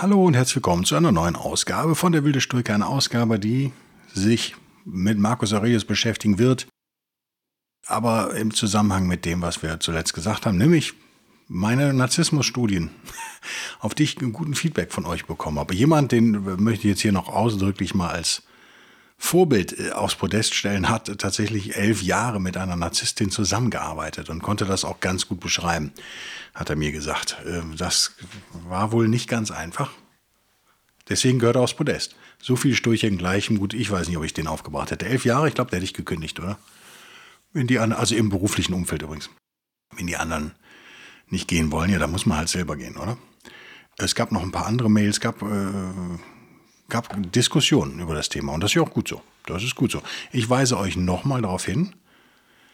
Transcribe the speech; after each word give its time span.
Hallo 0.00 0.24
und 0.24 0.34
herzlich 0.34 0.54
willkommen 0.54 0.84
zu 0.84 0.94
einer 0.94 1.10
neuen 1.10 1.34
Ausgabe 1.34 1.96
von 1.96 2.12
der 2.12 2.22
Wilde 2.22 2.40
Stoiker. 2.40 2.72
Eine 2.72 2.86
Ausgabe, 2.86 3.40
die 3.40 3.72
sich 4.14 4.54
mit 4.84 5.18
Marcus 5.18 5.52
Aurelius 5.52 5.84
beschäftigen 5.84 6.38
wird, 6.38 6.68
aber 7.84 8.36
im 8.36 8.54
Zusammenhang 8.54 9.08
mit 9.08 9.24
dem, 9.24 9.42
was 9.42 9.60
wir 9.60 9.80
zuletzt 9.80 10.14
gesagt 10.14 10.46
haben, 10.46 10.56
nämlich 10.56 10.94
meine 11.48 11.92
Narzissmus-Studien, 11.92 12.90
auf 13.80 13.96
die 13.96 14.04
ich 14.04 14.18
einen 14.20 14.32
guten 14.32 14.54
Feedback 14.54 14.92
von 14.92 15.04
euch 15.04 15.26
bekommen 15.26 15.58
habe. 15.58 15.74
Jemand, 15.74 16.12
den 16.12 16.44
möchte 16.62 16.86
ich 16.86 16.92
jetzt 16.92 17.00
hier 17.00 17.10
noch 17.10 17.26
ausdrücklich 17.28 17.92
mal 17.92 18.10
als 18.10 18.44
Vorbild 19.18 19.78
äh, 19.78 19.90
aufs 19.90 20.14
Podest 20.14 20.54
stellen, 20.54 20.88
hat 20.88 21.18
tatsächlich 21.18 21.76
elf 21.76 22.02
Jahre 22.02 22.40
mit 22.40 22.56
einer 22.56 22.76
Narzisstin 22.76 23.30
zusammengearbeitet 23.30 24.30
und 24.30 24.42
konnte 24.42 24.64
das 24.64 24.84
auch 24.84 25.00
ganz 25.00 25.26
gut 25.28 25.40
beschreiben, 25.40 25.92
hat 26.54 26.70
er 26.70 26.76
mir 26.76 26.92
gesagt. 26.92 27.36
Ähm, 27.44 27.76
das 27.76 28.12
war 28.68 28.92
wohl 28.92 29.08
nicht 29.08 29.28
ganz 29.28 29.50
einfach. 29.50 29.90
Deswegen 31.08 31.38
gehört 31.38 31.56
er 31.56 31.62
aufs 31.62 31.74
Podest. 31.74 32.14
So 32.40 32.54
viel 32.54 32.74
Sturche 32.74 33.08
in 33.08 33.18
gleichem, 33.18 33.58
gut, 33.58 33.74
ich 33.74 33.90
weiß 33.90 34.06
nicht, 34.06 34.16
ob 34.16 34.24
ich 34.24 34.34
den 34.34 34.46
aufgebracht 34.46 34.92
hätte. 34.92 35.06
Elf 35.06 35.24
Jahre, 35.24 35.48
ich 35.48 35.54
glaube, 35.54 35.70
der 35.70 35.78
hätte 35.78 35.86
ich 35.86 35.94
gekündigt, 35.94 36.38
oder? 36.38 36.58
Wenn 37.52 37.66
die 37.66 37.80
anderen, 37.80 38.00
also 38.00 38.14
im 38.14 38.28
beruflichen 38.28 38.74
Umfeld 38.74 39.02
übrigens. 39.02 39.30
Wenn 39.96 40.06
die 40.06 40.16
anderen 40.16 40.52
nicht 41.26 41.48
gehen 41.48 41.72
wollen, 41.72 41.90
ja, 41.90 41.98
da 41.98 42.06
muss 42.06 42.26
man 42.26 42.38
halt 42.38 42.48
selber 42.48 42.76
gehen, 42.76 42.96
oder? 42.96 43.18
Es 43.96 44.14
gab 44.14 44.30
noch 44.30 44.42
ein 44.42 44.52
paar 44.52 44.66
andere 44.66 44.88
Mails, 44.88 45.18
gab 45.18 45.42
äh, 45.42 45.70
gab 46.88 47.32
Diskussionen 47.32 48.00
über 48.00 48.14
das 48.14 48.28
Thema 48.28 48.52
und 48.52 48.62
das 48.62 48.70
ist 48.70 48.74
ja 48.74 48.82
auch 48.82 48.90
gut 48.90 49.08
so. 49.08 49.22
Das 49.46 49.62
ist 49.62 49.74
gut 49.74 49.90
so. 49.90 50.02
Ich 50.32 50.48
weise 50.48 50.78
euch 50.78 50.96
nochmal 50.96 51.42
darauf 51.42 51.64
hin, 51.64 51.94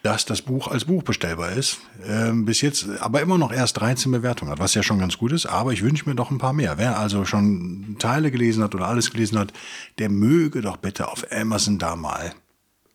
dass 0.03 0.25
das 0.25 0.43
Buch 0.43 0.69
als 0.69 0.84
Buch 0.84 1.03
bestellbar 1.03 1.53
ist. 1.53 1.79
Ähm, 2.07 2.45
bis 2.45 2.61
jetzt 2.61 2.87
aber 3.01 3.23
immer 3.23 3.39
noch 3.39 3.53
erst 3.53 3.81
13 3.81 4.12
Bewertungen 4.12 4.53
hat, 4.53 4.59
was 4.59 4.75
ja 4.75 4.83
schon 4.83 4.98
ganz 4.98 5.19
gut 5.19 5.33
ist, 5.33 5.47
aber 5.47 5.73
ich 5.73 5.83
wünsche 5.83 6.09
mir 6.09 6.15
doch 6.15 6.31
ein 6.31 6.39
paar 6.39 6.53
mehr. 6.53 6.79
Wer 6.79 6.98
also 6.98 7.25
schon 7.25 7.97
Teile 7.98 8.31
gelesen 8.31 8.62
hat 8.62 8.75
oder 8.75 8.87
alles 8.87 9.11
gelesen 9.11 9.39
hat, 9.39 9.53
der 9.98 10.11
möge 10.11 10.61
doch 10.61 10.77
bitte 10.77 11.09
auf 11.09 11.27
Amazon 11.33 11.79
da 11.79 11.97
mal 11.97 12.35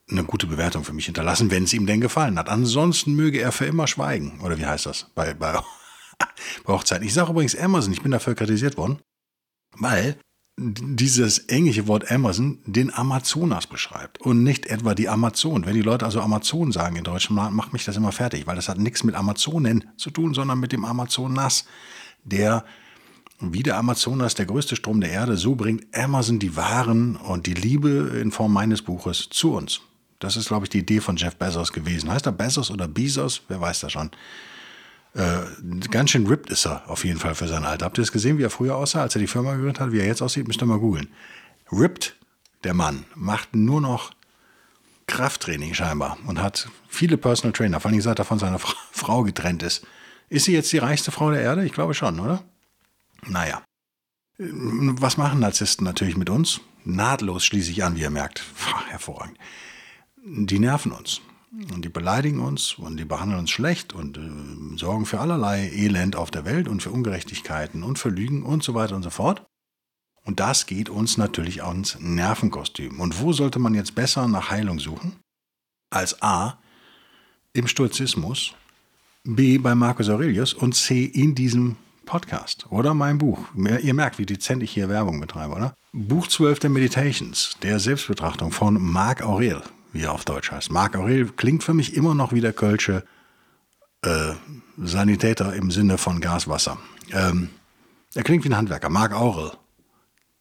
eine 0.09 0.23
gute 0.23 0.47
Bewertung 0.47 0.83
für 0.83 0.93
mich 0.93 1.05
hinterlassen, 1.05 1.51
wenn 1.51 1.65
es 1.65 1.73
ihm 1.73 1.85
denn 1.85 2.01
gefallen 2.01 2.39
hat. 2.39 2.49
Ansonsten 2.49 3.13
möge 3.15 3.39
er 3.39 3.51
für 3.51 3.65
immer 3.65 3.87
schweigen. 3.87 4.39
Oder 4.41 4.57
wie 4.57 4.65
heißt 4.65 4.85
das? 4.85 5.07
Bei, 5.15 5.33
bei, 5.33 5.53
bei 6.63 6.73
Hochzeiten. 6.73 7.05
Ich 7.05 7.13
sage 7.13 7.31
übrigens 7.31 7.55
Amazon, 7.55 7.93
ich 7.93 8.01
bin 8.01 8.11
dafür 8.11 8.35
kritisiert 8.35 8.77
worden, 8.77 8.99
weil 9.77 10.17
dieses 10.59 11.39
englische 11.47 11.87
Wort 11.87 12.11
Amazon 12.11 12.59
den 12.65 12.93
Amazonas 12.93 13.65
beschreibt 13.65 14.19
und 14.19 14.43
nicht 14.43 14.65
etwa 14.65 14.93
die 14.93 15.07
Amazon. 15.07 15.65
Wenn 15.65 15.73
die 15.73 15.81
Leute 15.81 16.05
also 16.05 16.19
Amazon 16.21 16.71
sagen 16.71 16.97
in 16.97 17.03
Deutschland, 17.03 17.53
macht 17.53 17.71
mich 17.71 17.85
das 17.85 17.95
immer 17.95 18.11
fertig, 18.11 18.45
weil 18.45 18.57
das 18.57 18.67
hat 18.67 18.77
nichts 18.77 19.03
mit 19.03 19.15
Amazonen 19.15 19.85
zu 19.95 20.09
tun, 20.09 20.33
sondern 20.33 20.59
mit 20.59 20.71
dem 20.71 20.83
Amazonas, 20.83 21.65
der 22.23 22.65
wie 23.39 23.63
der 23.63 23.77
Amazonas, 23.77 24.35
der 24.35 24.45
größte 24.45 24.75
Strom 24.75 24.99
der 24.99 25.11
Erde, 25.11 25.37
so 25.37 25.55
bringt 25.55 25.85
Amazon 25.95 26.39
die 26.39 26.57
Waren 26.57 27.15
und 27.15 27.45
die 27.45 27.53
Liebe 27.53 28.19
in 28.21 28.31
Form 28.31 28.51
meines 28.51 28.81
Buches 28.81 29.29
zu 29.29 29.53
uns. 29.53 29.79
Das 30.19 30.35
ist, 30.35 30.49
glaube 30.49 30.65
ich, 30.65 30.69
die 30.69 30.79
Idee 30.79 30.99
von 30.99 31.15
Jeff 31.15 31.37
Bezos 31.37 31.71
gewesen. 31.71 32.11
Heißt 32.11 32.25
er 32.25 32.33
Bezos 32.33 32.69
oder 32.69 32.89
Bezos? 32.89 33.41
Wer 33.47 33.61
weiß 33.61 33.79
das 33.79 33.93
schon. 33.93 34.11
Äh, 35.13 35.41
ganz 35.89 36.11
schön 36.11 36.27
ripped 36.27 36.49
ist 36.49 36.65
er 36.65 36.89
auf 36.89 37.03
jeden 37.03 37.19
Fall 37.19 37.35
für 37.35 37.47
sein 37.47 37.65
Alter. 37.65 37.85
Habt 37.85 37.97
ihr 37.97 38.03
das 38.03 38.11
gesehen, 38.11 38.37
wie 38.37 38.43
er 38.43 38.49
früher 38.49 38.75
aussah, 38.75 39.01
als 39.01 39.15
er 39.15 39.21
die 39.21 39.27
Firma 39.27 39.53
gegründet 39.53 39.79
hat? 39.79 39.91
Wie 39.91 39.99
er 39.99 40.05
jetzt 40.05 40.21
aussieht, 40.21 40.47
müsst 40.47 40.61
ihr 40.61 40.65
mal 40.65 40.79
googeln. 40.79 41.09
Ripped, 41.71 42.15
der 42.63 42.73
Mann, 42.73 43.05
macht 43.15 43.55
nur 43.55 43.81
noch 43.81 44.11
Krafttraining 45.07 45.73
scheinbar 45.73 46.17
und 46.27 46.41
hat 46.41 46.69
viele 46.87 47.17
Personal 47.17 47.53
Trainer, 47.53 47.79
vor 47.79 47.89
allem 47.89 48.01
seit 48.01 48.19
er 48.19 48.25
von 48.25 48.39
seiner 48.39 48.59
Frau 48.91 49.23
getrennt 49.23 49.63
ist. 49.63 49.85
Ist 50.29 50.45
sie 50.45 50.53
jetzt 50.53 50.71
die 50.71 50.77
reichste 50.77 51.11
Frau 51.11 51.31
der 51.31 51.41
Erde? 51.41 51.65
Ich 51.65 51.73
glaube 51.73 51.95
schon, 51.95 52.19
oder? 52.19 52.43
Naja. 53.25 53.63
Was 54.37 55.17
machen 55.17 55.39
Narzissten 55.39 55.83
natürlich 55.83 56.15
mit 56.15 56.29
uns? 56.29 56.61
Nahtlos 56.85 57.43
schließe 57.43 57.71
ich 57.71 57.83
an, 57.83 57.95
wie 57.95 58.01
ihr 58.01 58.09
merkt. 58.09 58.43
Hervorragend. 58.89 59.37
Die 60.23 60.59
nerven 60.59 60.91
uns. 60.91 61.21
Und 61.51 61.83
die 61.83 61.89
beleidigen 61.89 62.39
uns 62.39 62.73
und 62.73 62.97
die 62.97 63.05
behandeln 63.05 63.39
uns 63.39 63.49
schlecht 63.49 63.93
und 63.93 64.17
äh, 64.17 64.77
sorgen 64.77 65.05
für 65.05 65.19
allerlei 65.19 65.69
Elend 65.69 66.15
auf 66.15 66.29
der 66.29 66.45
Welt 66.45 66.67
und 66.67 66.83
für 66.83 66.91
Ungerechtigkeiten 66.91 67.81
und 67.81 67.97
für 67.97 68.09
Lügen 68.09 68.43
und 68.43 68.63
so 68.63 68.75
weiter 68.75 68.95
und 68.95 69.03
so 69.03 69.09
fort. 69.09 69.45
Und 70.23 70.39
das 70.39 70.67
geht 70.67 70.89
uns 70.89 71.17
natürlich 71.17 71.63
ans 71.63 71.97
Nervenkostüm. 71.99 72.99
Und 72.99 73.19
wo 73.19 73.33
sollte 73.33 73.57
man 73.57 73.73
jetzt 73.73 73.95
besser 73.95 74.27
nach 74.27 74.51
Heilung 74.51 74.79
suchen? 74.79 75.15
Als 75.89 76.21
A 76.21 76.59
im 77.53 77.67
Stoizismus, 77.67 78.53
B 79.23 79.57
bei 79.57 79.73
Marcus 79.73 80.09
Aurelius 80.09 80.53
und 80.53 80.75
C 80.75 81.03
in 81.03 81.33
diesem 81.33 81.77
Podcast 82.05 82.67
oder 82.69 82.93
mein 82.93 83.17
Buch. 83.17 83.39
Ihr 83.55 83.93
merkt, 83.95 84.19
wie 84.19 84.25
dezent 84.27 84.61
ich 84.61 84.71
hier 84.71 84.87
Werbung 84.87 85.19
betreibe, 85.19 85.55
oder? 85.55 85.73
Buch 85.93 86.27
12 86.27 86.59
der 86.59 86.69
Meditations, 86.69 87.57
der 87.63 87.79
Selbstbetrachtung 87.79 88.51
von 88.51 88.79
Marc 88.79 89.23
Aurel 89.23 89.63
wie 89.91 90.03
er 90.03 90.13
auf 90.13 90.25
Deutsch 90.25 90.51
heißt. 90.51 90.71
Marc 90.71 90.95
Aurel 90.95 91.27
klingt 91.35 91.63
für 91.63 91.73
mich 91.73 91.95
immer 91.95 92.15
noch 92.15 92.33
wie 92.33 92.41
der 92.41 92.53
Kölsche 92.53 93.03
äh, 94.01 94.33
Sanitäter 94.77 95.53
im 95.55 95.71
Sinne 95.71 95.97
von 95.97 96.21
Gaswasser. 96.21 96.77
Ähm, 97.11 97.49
er 98.15 98.23
klingt 98.23 98.43
wie 98.43 98.49
ein 98.49 98.57
Handwerker, 98.57 98.89
Marc 98.89 99.13
Aurel. 99.13 99.51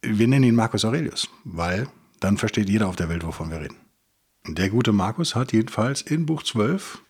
Wir 0.01 0.27
nennen 0.27 0.45
ihn 0.45 0.55
Marcus 0.55 0.85
Aurelius, 0.85 1.27
weil 1.43 1.87
dann 2.19 2.37
versteht 2.37 2.69
jeder 2.69 2.87
auf 2.87 2.95
der 2.95 3.09
Welt, 3.09 3.25
wovon 3.25 3.51
wir 3.51 3.59
reden. 3.59 3.75
Der 4.47 4.69
gute 4.69 4.93
Markus 4.93 5.35
hat 5.35 5.51
jedenfalls 5.51 6.01
in 6.01 6.25
Buch 6.25 6.43
12 6.43 7.01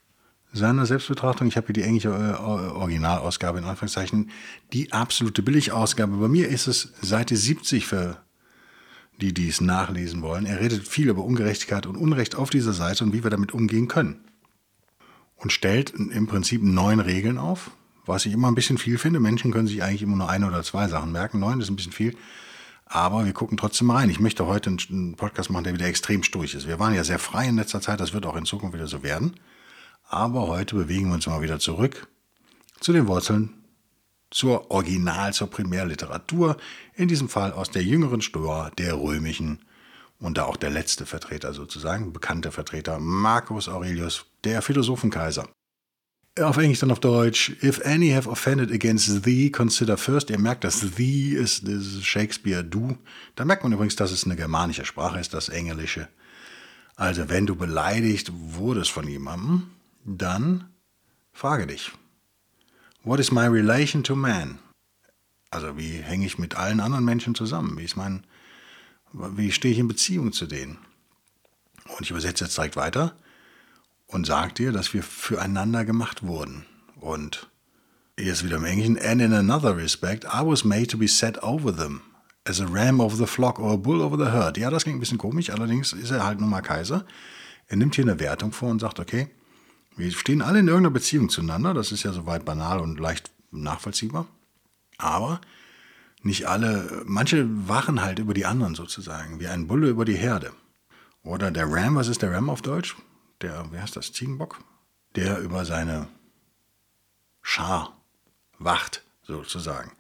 seiner 0.52 0.86
Selbstbetrachtung, 0.88 1.48
ich 1.48 1.58
habe 1.58 1.68
hier 1.68 1.74
die 1.74 1.84
englische 1.84 2.10
äh, 2.10 2.42
Originalausgabe 2.42 3.60
in 3.60 3.66
Anführungszeichen, 3.66 4.32
die 4.74 4.92
absolute 4.92 5.44
Billigausgabe. 5.44 6.18
Bei 6.18 6.28
mir 6.28 6.50
ist 6.50 6.68
es 6.68 6.94
Seite 7.02 7.36
70 7.36 7.86
für 7.86 8.18
die 9.20 9.34
dies 9.34 9.62
nachlesen 9.62 10.22
wollen. 10.22 10.46
Er 10.46 10.60
redet 10.60 10.88
viel 10.88 11.10
über 11.10 11.24
Ungerechtigkeit 11.24 11.86
und 11.86 11.98
Unrecht 11.98 12.36
auf 12.36 12.50
dieser 12.50 12.74
Seite 12.74 13.04
und 13.04 13.14
wie 13.14 13.24
wir 13.24 13.30
damit 13.30 13.54
umgehen 13.54 13.88
können. 13.88 14.22
Und 15.36 15.52
stellt 15.52 15.92
im 15.92 16.28
Prinzip 16.28 16.62
neun 16.62 17.00
Regeln 17.00 17.38
auf, 17.38 17.72
was 18.06 18.26
ich 18.26 18.34
immer 18.34 18.50
ein 18.50 18.56
bisschen 18.56 18.78
viel 18.78 18.98
finde. 18.98 19.20
Menschen 19.20 19.52
können 19.52 19.68
sich 19.68 19.84
eigentlich 19.84 20.02
immer 20.02 20.18
nur 20.18 20.30
ein 20.30 20.44
oder 20.44 20.64
zwei 20.64 20.88
Sachen 20.88 21.12
merken. 21.12 21.40
Neun 21.40 21.62
ist 21.62 21.70
ein 21.70 21.76
bisschen 21.76 21.94
viel. 21.94 22.16
Aber 22.86 23.26
wir 23.26 23.34
gucken 23.34 23.58
trotzdem 23.58 23.92
rein. 23.92 24.10
Ich 24.10 24.20
möchte 24.20 24.48
heute 24.48 24.76
einen 24.90 25.16
Podcast 25.16 25.50
machen, 25.52 25.64
der 25.64 25.74
wieder 25.74 25.86
extrem 25.86 26.24
sturig 26.24 26.56
ist. 26.56 26.68
Wir 26.68 26.80
waren 26.80 26.96
ja 26.96 27.04
sehr 27.04 27.20
frei 27.20 27.48
in 27.48 27.56
letzter 27.56 27.82
Zeit. 27.82 28.00
Das 28.00 28.14
wird 28.14 28.26
auch 28.26 28.36
in 28.36 28.46
Zukunft 28.46 28.74
wieder 28.74 28.88
so 28.88 29.04
werden. 29.04 29.36
Aber 30.08 30.48
heute 30.48 30.76
bewegen 30.76 31.10
wir 31.10 31.14
uns 31.14 31.28
mal 31.28 31.42
wieder 31.42 31.60
zurück 31.60 32.08
zu 32.80 32.92
den 32.92 33.08
Wurzeln 33.08 33.59
zur 34.32 34.72
Original, 34.72 35.34
zur 35.34 35.50
Primärliteratur, 35.50 36.58
in 36.96 37.08
diesem 37.08 37.30
Fall 37.30 37.52
aus 37.52 37.72
der 37.72 37.84
jüngeren 37.84 38.22
Stoa 38.22 38.72
der 38.78 38.96
römischen 39.00 39.60
und 40.20 40.38
da 40.38 40.44
auch 40.44 40.58
der 40.58 40.70
letzte 40.70 41.06
Vertreter 41.06 41.54
sozusagen, 41.54 42.14
bekannte 42.14 42.52
Vertreter 42.52 43.00
Marcus 43.00 43.70
Aurelius, 43.70 44.26
der 44.44 44.62
Philosophenkaiser. 44.62 45.48
Auf 46.40 46.58
Englisch 46.58 46.80
dann 46.80 46.92
auf 46.92 47.00
Deutsch. 47.00 47.52
If 47.64 47.86
any 47.86 48.12
have 48.12 48.30
offended 48.30 48.72
against 48.72 49.24
thee, 49.24 49.50
consider 49.50 49.98
first. 49.98 50.30
Ihr 50.30 50.40
merkt, 50.40 50.64
dass 50.64 50.80
thee 50.96 51.34
ist, 51.34 51.64
ist 51.68 52.06
Shakespeare 52.06 52.64
du. 52.64 52.98
Da 53.36 53.44
merkt 53.46 53.64
man 53.64 53.74
übrigens, 53.74 53.96
dass 53.96 54.12
es 54.12 54.26
eine 54.26 54.36
germanische 54.36 54.86
Sprache 54.86 55.20
ist, 55.20 55.34
das 55.34 55.50
Englische. 55.50 56.08
Also 56.96 57.30
wenn 57.30 57.46
du 57.46 57.56
beleidigt 57.56 58.32
wurdest 58.34 58.92
von 58.92 59.08
jemandem, 59.08 59.70
dann 60.06 60.70
frage 61.34 61.68
dich, 61.68 61.92
What 63.04 63.20
is 63.20 63.32
my 63.32 63.46
relation 63.46 64.04
to 64.04 64.16
man? 64.16 64.60
Also 65.52 65.78
wie 65.78 65.94
hänge 65.94 66.26
ich 66.26 66.38
mit 66.38 66.56
allen 66.56 66.80
anderen 66.80 67.06
Menschen 67.06 67.34
zusammen? 67.34 67.78
Wie 67.78 67.90
mein, 67.96 68.26
wie 69.14 69.52
stehe 69.52 69.74
ich 69.74 69.80
in 69.80 69.88
Beziehung 69.88 70.32
zu 70.32 70.46
denen? 70.46 70.78
Und 71.98 72.02
ich 72.02 72.12
übersetze 72.12 72.44
jetzt 72.44 72.58
direkt 72.58 72.76
weiter 72.76 73.16
und 74.08 74.26
sage 74.26 74.54
dir, 74.54 74.72
dass 74.72 74.94
wir 74.94 75.02
füreinander 75.02 75.86
gemacht 75.86 76.24
wurden. 76.24 76.66
Und 77.00 77.50
ist 78.16 78.44
wieder 78.44 78.58
im 78.58 78.66
Englischen, 78.66 79.00
and 79.00 79.22
in 79.22 79.34
another 79.34 79.78
respect, 79.78 80.26
I 80.26 80.46
was 80.46 80.66
made 80.66 80.88
to 80.88 80.98
be 80.98 81.08
set 81.08 81.42
over 81.42 81.74
them, 81.74 82.02
as 82.46 82.60
a 82.60 82.66
ram 82.66 83.00
over 83.00 83.16
the 83.16 83.26
flock 83.26 83.60
or 83.60 83.74
a 83.74 83.78
bull 83.78 84.02
over 84.02 84.18
the 84.18 84.32
herd. 84.32 84.58
Ja, 84.58 84.70
das 84.70 84.84
klingt 84.84 84.98
ein 84.98 85.00
bisschen 85.00 85.18
komisch, 85.18 85.50
allerdings 85.50 85.94
ist 85.94 86.12
er 86.12 86.26
halt 86.26 86.40
nun 86.40 86.50
mal 86.50 86.62
Kaiser. 86.62 87.06
Er 87.68 87.78
nimmt 87.78 87.96
hier 87.96 88.04
eine 88.04 88.20
Wertung 88.20 88.52
vor 88.52 88.70
und 88.70 88.80
sagt, 88.80 89.00
okay, 89.00 89.30
wir 90.00 90.12
stehen 90.12 90.42
alle 90.42 90.60
in 90.60 90.68
irgendeiner 90.68 90.94
Beziehung 90.94 91.30
zueinander. 91.30 91.74
Das 91.74 91.92
ist 91.92 92.04
ja 92.04 92.14
soweit 92.14 92.46
banal 92.46 92.80
und 92.80 93.00
leicht 93.00 93.32
nachvollziehbar. 93.52 94.26
Aber 94.98 95.42
nicht 96.22 96.48
alle, 96.48 97.04
manche 97.06 97.46
wachen 97.68 98.02
halt 98.02 98.20
über 98.20 98.34
die 98.34 98.46
anderen 98.46 98.76
sozusagen, 98.76 99.40
wie 99.40 99.48
ein 99.48 99.68
Bulle 99.68 99.90
über 99.90 100.06
die 100.06 100.16
Herde. 100.16 100.54
Oder 101.22 101.52
der 101.52 101.70
Ram, 101.70 101.96
was 101.96 102.08
ist 102.08 102.22
der 102.22 102.32
Ram 102.32 102.50
auf 102.50 102.62
Deutsch? 102.62 102.96
Der, 103.42 103.72
wie 103.72 103.80
heißt 103.80 103.96
das, 103.96 104.14
Ziegenbock? 104.14 104.60
Der 105.16 105.40
über 105.40 105.66
seine 105.66 106.08
Schar 107.42 107.98
wacht, 108.58 109.04
sozusagen. 109.24 109.92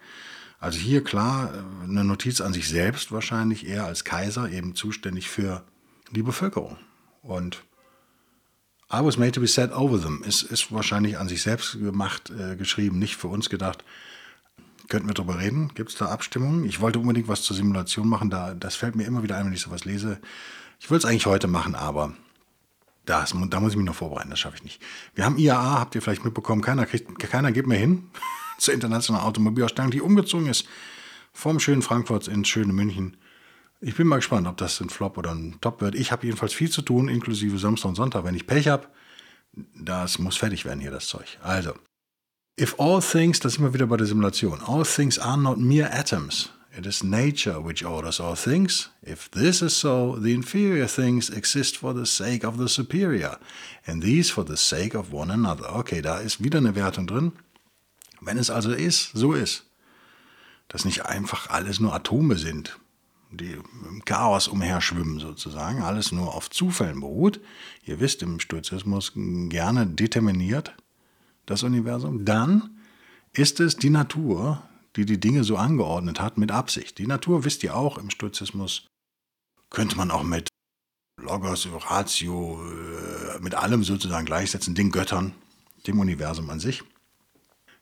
Also 0.59 0.79
hier 0.79 1.03
klar 1.03 1.53
eine 1.83 2.03
Notiz 2.03 2.41
an 2.41 2.53
sich 2.53 2.67
selbst 2.67 3.11
wahrscheinlich 3.11 3.65
eher 3.67 3.85
als 3.85 4.03
Kaiser 4.03 4.49
eben 4.49 4.75
zuständig 4.75 5.29
für 5.29 5.63
die 6.11 6.23
Bevölkerung. 6.23 6.77
Und 7.21 7.63
I 8.91 9.03
was 9.03 9.17
made 9.17 9.33
to 9.33 9.41
be 9.41 9.47
set 9.47 9.71
over 9.71 10.01
them 10.01 10.23
ist, 10.23 10.41
ist 10.41 10.71
wahrscheinlich 10.71 11.17
an 11.19 11.27
sich 11.27 11.43
selbst 11.43 11.73
gemacht, 11.73 12.31
äh, 12.31 12.55
geschrieben, 12.55 12.97
nicht 12.97 13.17
für 13.17 13.27
uns 13.27 13.49
gedacht. 13.49 13.83
Könnten 14.87 15.07
wir 15.07 15.13
darüber 15.13 15.37
reden? 15.37 15.71
Gibt 15.75 15.89
es 15.89 15.95
da 15.95 16.07
Abstimmungen? 16.07 16.65
Ich 16.65 16.81
wollte 16.81 16.97
unbedingt 16.97 17.27
was 17.27 17.43
zur 17.43 17.55
Simulation 17.55 18.07
machen. 18.07 18.31
Da, 18.31 18.55
das 18.55 18.75
fällt 18.75 18.95
mir 18.95 19.05
immer 19.05 19.21
wieder 19.21 19.37
ein, 19.37 19.45
wenn 19.45 19.53
ich 19.53 19.61
sowas 19.61 19.85
lese. 19.85 20.19
Ich 20.79 20.89
will 20.89 20.97
es 20.97 21.05
eigentlich 21.05 21.27
heute 21.27 21.47
machen, 21.47 21.75
aber 21.75 22.13
das, 23.05 23.35
da 23.49 23.59
muss 23.59 23.71
ich 23.73 23.77
mich 23.77 23.85
noch 23.85 23.95
vorbereiten. 23.95 24.31
Das 24.31 24.39
schaffe 24.39 24.55
ich 24.57 24.63
nicht. 24.63 24.81
Wir 25.13 25.25
haben 25.25 25.37
IAA, 25.37 25.79
habt 25.79 25.93
ihr 25.93 26.01
vielleicht 26.01 26.25
mitbekommen. 26.25 26.63
Keiner, 26.63 26.87
kriegt, 26.87 27.19
keiner 27.19 27.51
geht 27.51 27.67
mehr 27.67 27.77
hin 27.77 28.09
zur 28.57 28.73
internationalen 28.73 29.25
Automobilausstellung, 29.25 29.91
die 29.91 30.01
umgezogen 30.01 30.47
ist 30.47 30.67
vom 31.31 31.59
schönen 31.59 31.83
Frankfurt 31.83 32.27
ins 32.27 32.47
schöne 32.47 32.73
München. 32.73 33.17
Ich 33.81 33.95
bin 33.95 34.07
mal 34.07 34.17
gespannt, 34.17 34.47
ob 34.47 34.57
das 34.57 34.81
ein 34.81 34.89
Flop 34.89 35.17
oder 35.17 35.31
ein 35.31 35.57
Top 35.61 35.81
wird. 35.81 35.95
Ich 35.95 36.11
habe 36.11 36.25
jedenfalls 36.25 36.53
viel 36.53 36.69
zu 36.69 36.81
tun, 36.81 37.07
inklusive 37.07 37.57
Samstag 37.57 37.89
und 37.89 37.95
Sonntag, 37.95 38.25
wenn 38.25 38.35
ich 38.35 38.45
Pech 38.45 38.67
habe. 38.67 38.87
Das 39.73 40.19
muss 40.19 40.37
fertig 40.37 40.65
werden 40.65 40.79
hier, 40.79 40.91
das 40.91 41.07
Zeug. 41.07 41.37
Also, 41.41 41.73
If 42.59 42.77
all 42.77 42.99
things, 43.01 43.39
das 43.39 43.53
sind 43.53 43.63
wir 43.63 43.73
wieder 43.73 43.87
bei 43.87 43.95
der 43.95 44.05
Simulation, 44.05 44.59
all 44.67 44.83
things 44.83 45.17
are 45.17 45.37
not 45.37 45.57
mere 45.57 45.93
atoms. 45.93 46.49
It 46.77 46.85
is 46.85 47.03
nature 47.03 47.63
which 47.63 47.85
orders 47.85 48.19
all 48.19 48.35
things. 48.35 48.89
If 49.01 49.29
this 49.31 49.61
is 49.61 49.79
so, 49.79 50.17
the 50.21 50.33
inferior 50.33 50.87
things 50.87 51.29
exist 51.29 51.77
for 51.77 51.93
the 51.95 52.05
sake 52.05 52.45
of 52.45 52.57
the 52.57 52.67
superior, 52.67 53.37
and 53.85 54.03
these 54.03 54.29
for 54.29 54.43
the 54.45 54.57
sake 54.57 54.93
of 54.93 55.13
one 55.13 55.31
another. 55.31 55.73
Okay, 55.73 56.01
da 56.01 56.17
ist 56.17 56.43
wieder 56.43 56.59
eine 56.59 56.75
Wertung 56.75 57.07
drin. 57.07 57.31
Wenn 58.19 58.37
es 58.37 58.49
also 58.49 58.71
ist, 58.71 59.11
so 59.13 59.33
ist, 59.33 59.63
dass 60.67 60.83
nicht 60.83 61.05
einfach 61.05 61.49
alles 61.49 61.79
nur 61.79 61.93
Atome 61.93 62.37
sind, 62.37 62.78
die 63.31 63.57
im 63.87 64.03
Chaos 64.05 64.47
umherschwimmen 64.47 65.19
sozusagen, 65.19 65.81
alles 65.81 66.11
nur 66.11 66.33
auf 66.33 66.49
Zufällen 66.49 66.99
beruht. 66.99 67.39
Ihr 67.83 67.99
wisst, 67.99 68.21
im 68.23 68.39
Stoizismus 68.39 69.13
gerne 69.15 69.87
determiniert, 69.87 70.75
das 71.45 71.63
Universum, 71.63 72.25
dann 72.25 72.77
ist 73.33 73.59
es 73.59 73.77
die 73.77 73.89
Natur, 73.89 74.63
die 74.95 75.05
die 75.05 75.19
Dinge 75.19 75.43
so 75.43 75.57
angeordnet 75.57 76.19
hat 76.19 76.37
mit 76.37 76.51
Absicht. 76.51 76.97
Die 76.97 77.07
Natur, 77.07 77.45
wisst 77.45 77.63
ihr 77.63 77.75
auch, 77.75 77.97
im 77.97 78.09
Stoizismus 78.09 78.87
könnte 79.69 79.95
man 79.95 80.11
auch 80.11 80.23
mit 80.23 80.49
Logos, 81.21 81.67
Ratio, 81.71 82.61
äh, 82.63 83.39
mit 83.39 83.55
allem 83.55 83.83
sozusagen 83.83 84.25
gleichsetzen, 84.25 84.73
den 84.73 84.91
Göttern, 84.91 85.33
dem 85.85 85.99
Universum 85.99 86.49
an 86.49 86.59
sich. 86.59 86.83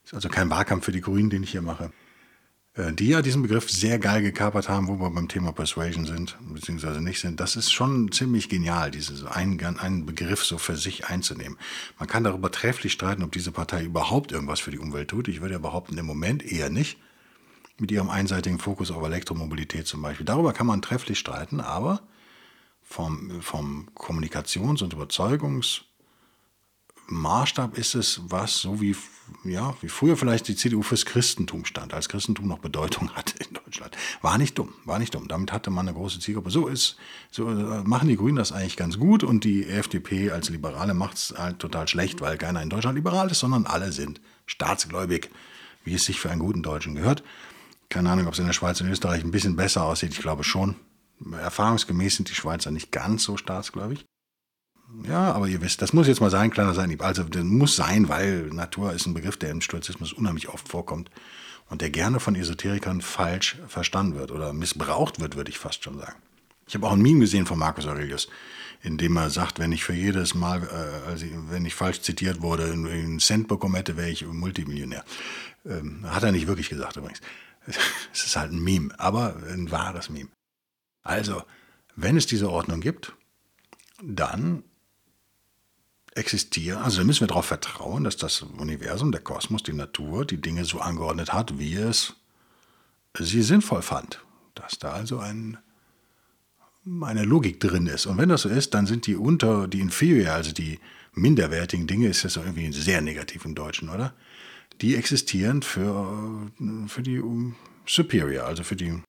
Ist 0.04 0.14
also 0.14 0.28
kein 0.28 0.50
Wahlkampf 0.50 0.84
für 0.84 0.92
die 0.92 1.00
Grünen, 1.00 1.30
den 1.30 1.42
ich 1.42 1.52
hier 1.52 1.62
mache. 1.62 1.92
Äh, 2.78 2.92
die 2.92 3.08
ja 3.08 3.22
diesen 3.22 3.42
Begriff 3.42 3.68
sehr 3.68 3.98
geil 3.98 4.22
gekapert 4.22 4.68
haben, 4.68 4.86
wo 4.86 4.98
wir 5.00 5.10
beim 5.10 5.28
Thema 5.28 5.52
Persuasion 5.52 6.06
sind, 6.06 6.38
beziehungsweise 6.40 7.00
nicht 7.02 7.20
sind. 7.20 7.40
Das 7.40 7.56
ist 7.56 7.72
schon 7.72 8.12
ziemlich 8.12 8.48
genial, 8.48 8.90
diesen 8.90 9.26
einen, 9.26 9.60
einen 9.78 10.06
Begriff 10.06 10.44
so 10.44 10.58
für 10.58 10.76
sich 10.76 11.06
einzunehmen. 11.06 11.58
Man 11.98 12.08
kann 12.08 12.24
darüber 12.24 12.50
trefflich 12.50 12.92
streiten, 12.92 13.22
ob 13.24 13.32
diese 13.32 13.50
Partei 13.50 13.82
überhaupt 13.82 14.32
irgendwas 14.32 14.60
für 14.60 14.70
die 14.70 14.78
Umwelt 14.78 15.08
tut. 15.08 15.28
Ich 15.28 15.40
würde 15.40 15.54
ja 15.54 15.58
behaupten, 15.58 15.98
im 15.98 16.06
Moment 16.06 16.44
eher 16.44 16.70
nicht. 16.70 16.98
Mit 17.80 17.92
ihrem 17.92 18.10
einseitigen 18.10 18.58
Fokus 18.58 18.90
auf 18.90 19.04
Elektromobilität 19.04 19.86
zum 19.86 20.02
Beispiel. 20.02 20.26
Darüber 20.26 20.52
kann 20.52 20.66
man 20.66 20.82
trefflich 20.82 21.18
streiten, 21.18 21.60
aber 21.60 22.00
vom, 22.82 23.40
vom 23.40 23.88
Kommunikations- 23.94 24.82
und 24.82 24.94
Überzeugungs- 24.94 25.82
Maßstab 27.08 27.78
ist 27.78 27.94
es, 27.94 28.20
was 28.28 28.58
so 28.58 28.80
wie, 28.80 28.94
ja, 29.44 29.74
wie 29.80 29.88
früher 29.88 30.16
vielleicht 30.16 30.46
die 30.48 30.56
CDU 30.56 30.82
fürs 30.82 31.06
Christentum 31.06 31.64
stand, 31.64 31.94
als 31.94 32.08
Christentum 32.08 32.46
noch 32.46 32.58
Bedeutung 32.58 33.10
hatte 33.14 33.34
in 33.42 33.54
Deutschland. 33.54 33.96
War 34.20 34.36
nicht 34.38 34.58
dumm, 34.58 34.74
war 34.84 34.98
nicht 34.98 35.14
dumm. 35.14 35.26
Damit 35.26 35.52
hatte 35.52 35.70
man 35.70 35.88
eine 35.88 35.96
große 35.96 36.20
Zielgruppe. 36.20 36.50
So 36.50 36.68
ist, 36.68 36.96
so 37.30 37.48
äh, 37.48 37.82
machen 37.82 38.08
die 38.08 38.16
Grünen 38.16 38.36
das 38.36 38.52
eigentlich 38.52 38.76
ganz 38.76 38.98
gut 38.98 39.24
und 39.24 39.44
die 39.44 39.66
FDP 39.66 40.30
als 40.30 40.50
Liberale 40.50 40.94
macht 40.94 41.16
es 41.16 41.34
halt 41.36 41.58
total 41.58 41.88
schlecht, 41.88 42.20
weil 42.20 42.36
keiner 42.36 42.62
in 42.62 42.70
Deutschland 42.70 42.96
liberal 42.96 43.30
ist, 43.30 43.40
sondern 43.40 43.66
alle 43.66 43.90
sind 43.92 44.20
staatsgläubig, 44.46 45.30
wie 45.84 45.94
es 45.94 46.04
sich 46.04 46.20
für 46.20 46.30
einen 46.30 46.40
guten 46.40 46.62
Deutschen 46.62 46.94
gehört. 46.94 47.22
Keine 47.88 48.10
Ahnung, 48.10 48.26
ob 48.26 48.34
es 48.34 48.38
in 48.38 48.46
der 48.46 48.52
Schweiz 48.52 48.80
und 48.82 48.88
Österreich 48.88 49.24
ein 49.24 49.30
bisschen 49.30 49.56
besser 49.56 49.84
aussieht. 49.84 50.12
Ich 50.12 50.20
glaube 50.20 50.44
schon. 50.44 50.76
Erfahrungsgemäß 51.32 52.16
sind 52.16 52.28
die 52.30 52.34
Schweizer 52.34 52.70
nicht 52.70 52.92
ganz 52.92 53.24
so 53.24 53.36
staatsgläubig. 53.36 54.04
Ja, 55.06 55.32
aber 55.32 55.48
ihr 55.48 55.60
wisst, 55.60 55.82
das 55.82 55.92
muss 55.92 56.06
jetzt 56.06 56.20
mal 56.20 56.30
sein, 56.30 56.50
kleiner 56.50 56.74
sein. 56.74 56.98
Also, 57.00 57.24
das 57.24 57.44
muss 57.44 57.76
sein, 57.76 58.08
weil 58.08 58.46
Natur 58.46 58.92
ist 58.92 59.06
ein 59.06 59.14
Begriff, 59.14 59.36
der 59.36 59.50
im 59.50 59.60
Stoizismus 59.60 60.12
unheimlich 60.12 60.48
oft 60.48 60.68
vorkommt 60.68 61.10
und 61.68 61.82
der 61.82 61.90
gerne 61.90 62.20
von 62.20 62.34
Esoterikern 62.34 63.02
falsch 63.02 63.58
verstanden 63.68 64.16
wird 64.16 64.30
oder 64.30 64.52
missbraucht 64.52 65.20
wird, 65.20 65.36
würde 65.36 65.50
ich 65.50 65.58
fast 65.58 65.84
schon 65.84 65.98
sagen. 65.98 66.16
Ich 66.66 66.74
habe 66.74 66.86
auch 66.86 66.92
ein 66.92 67.02
Meme 67.02 67.20
gesehen 67.20 67.46
von 67.46 67.58
Marcus 67.58 67.86
Aurelius, 67.86 68.28
in 68.82 68.96
dem 68.96 69.16
er 69.16 69.30
sagt, 69.30 69.58
wenn 69.58 69.72
ich 69.72 69.84
für 69.84 69.94
jedes 69.94 70.34
Mal, 70.34 70.62
äh, 70.62 71.08
also 71.08 71.26
wenn 71.50 71.66
ich 71.66 71.74
falsch 71.74 72.00
zitiert 72.00 72.40
wurde, 72.40 72.64
einen 72.64 73.20
Cent 73.20 73.48
bekommen 73.48 73.74
hätte, 73.74 73.96
wäre 73.96 74.10
ich 74.10 74.26
Multimillionär. 74.26 75.04
Ähm, 75.66 76.06
hat 76.08 76.22
er 76.22 76.32
nicht 76.32 76.46
wirklich 76.46 76.68
gesagt 76.68 76.96
übrigens. 76.96 77.20
Es 78.14 78.24
ist 78.24 78.36
halt 78.36 78.52
ein 78.52 78.62
Meme, 78.62 78.98
aber 78.98 79.36
ein 79.50 79.70
wahres 79.70 80.08
Meme. 80.08 80.30
Also, 81.02 81.42
wenn 81.96 82.16
es 82.16 82.26
diese 82.26 82.50
Ordnung 82.50 82.80
gibt, 82.80 83.12
dann 84.02 84.62
existieren, 86.18 86.82
also 86.82 86.98
da 86.98 87.04
müssen 87.04 87.20
wir 87.20 87.28
darauf 87.28 87.46
vertrauen, 87.46 88.04
dass 88.04 88.16
das 88.16 88.42
Universum, 88.42 89.12
der 89.12 89.20
Kosmos, 89.20 89.62
die 89.62 89.72
Natur 89.72 90.26
die 90.26 90.40
Dinge 90.40 90.64
so 90.64 90.80
angeordnet 90.80 91.32
hat, 91.32 91.58
wie 91.58 91.74
es 91.76 92.14
sie 93.18 93.42
sinnvoll 93.42 93.82
fand. 93.82 94.20
Dass 94.54 94.78
da 94.78 94.92
also 94.92 95.18
ein, 95.18 95.56
eine 97.00 97.24
Logik 97.24 97.60
drin 97.60 97.86
ist. 97.86 98.06
Und 98.06 98.18
wenn 98.18 98.28
das 98.28 98.42
so 98.42 98.48
ist, 98.48 98.74
dann 98.74 98.86
sind 98.86 99.06
die 99.06 99.16
unter, 99.16 99.68
die 99.68 99.80
inferior, 99.80 100.32
also 100.32 100.52
die 100.52 100.78
minderwertigen 101.14 101.86
Dinge, 101.86 102.08
ist 102.08 102.24
das 102.24 102.36
irgendwie 102.36 102.70
sehr 102.72 103.00
negativ 103.00 103.44
im 103.44 103.54
Deutschen, 103.54 103.88
oder? 103.88 104.14
Die 104.80 104.94
existieren 104.96 105.62
für, 105.62 106.50
für 106.86 107.02
die 107.02 107.22
superior, 107.86 108.44
also 108.44 108.62
für 108.62 108.76
die, 108.76 109.02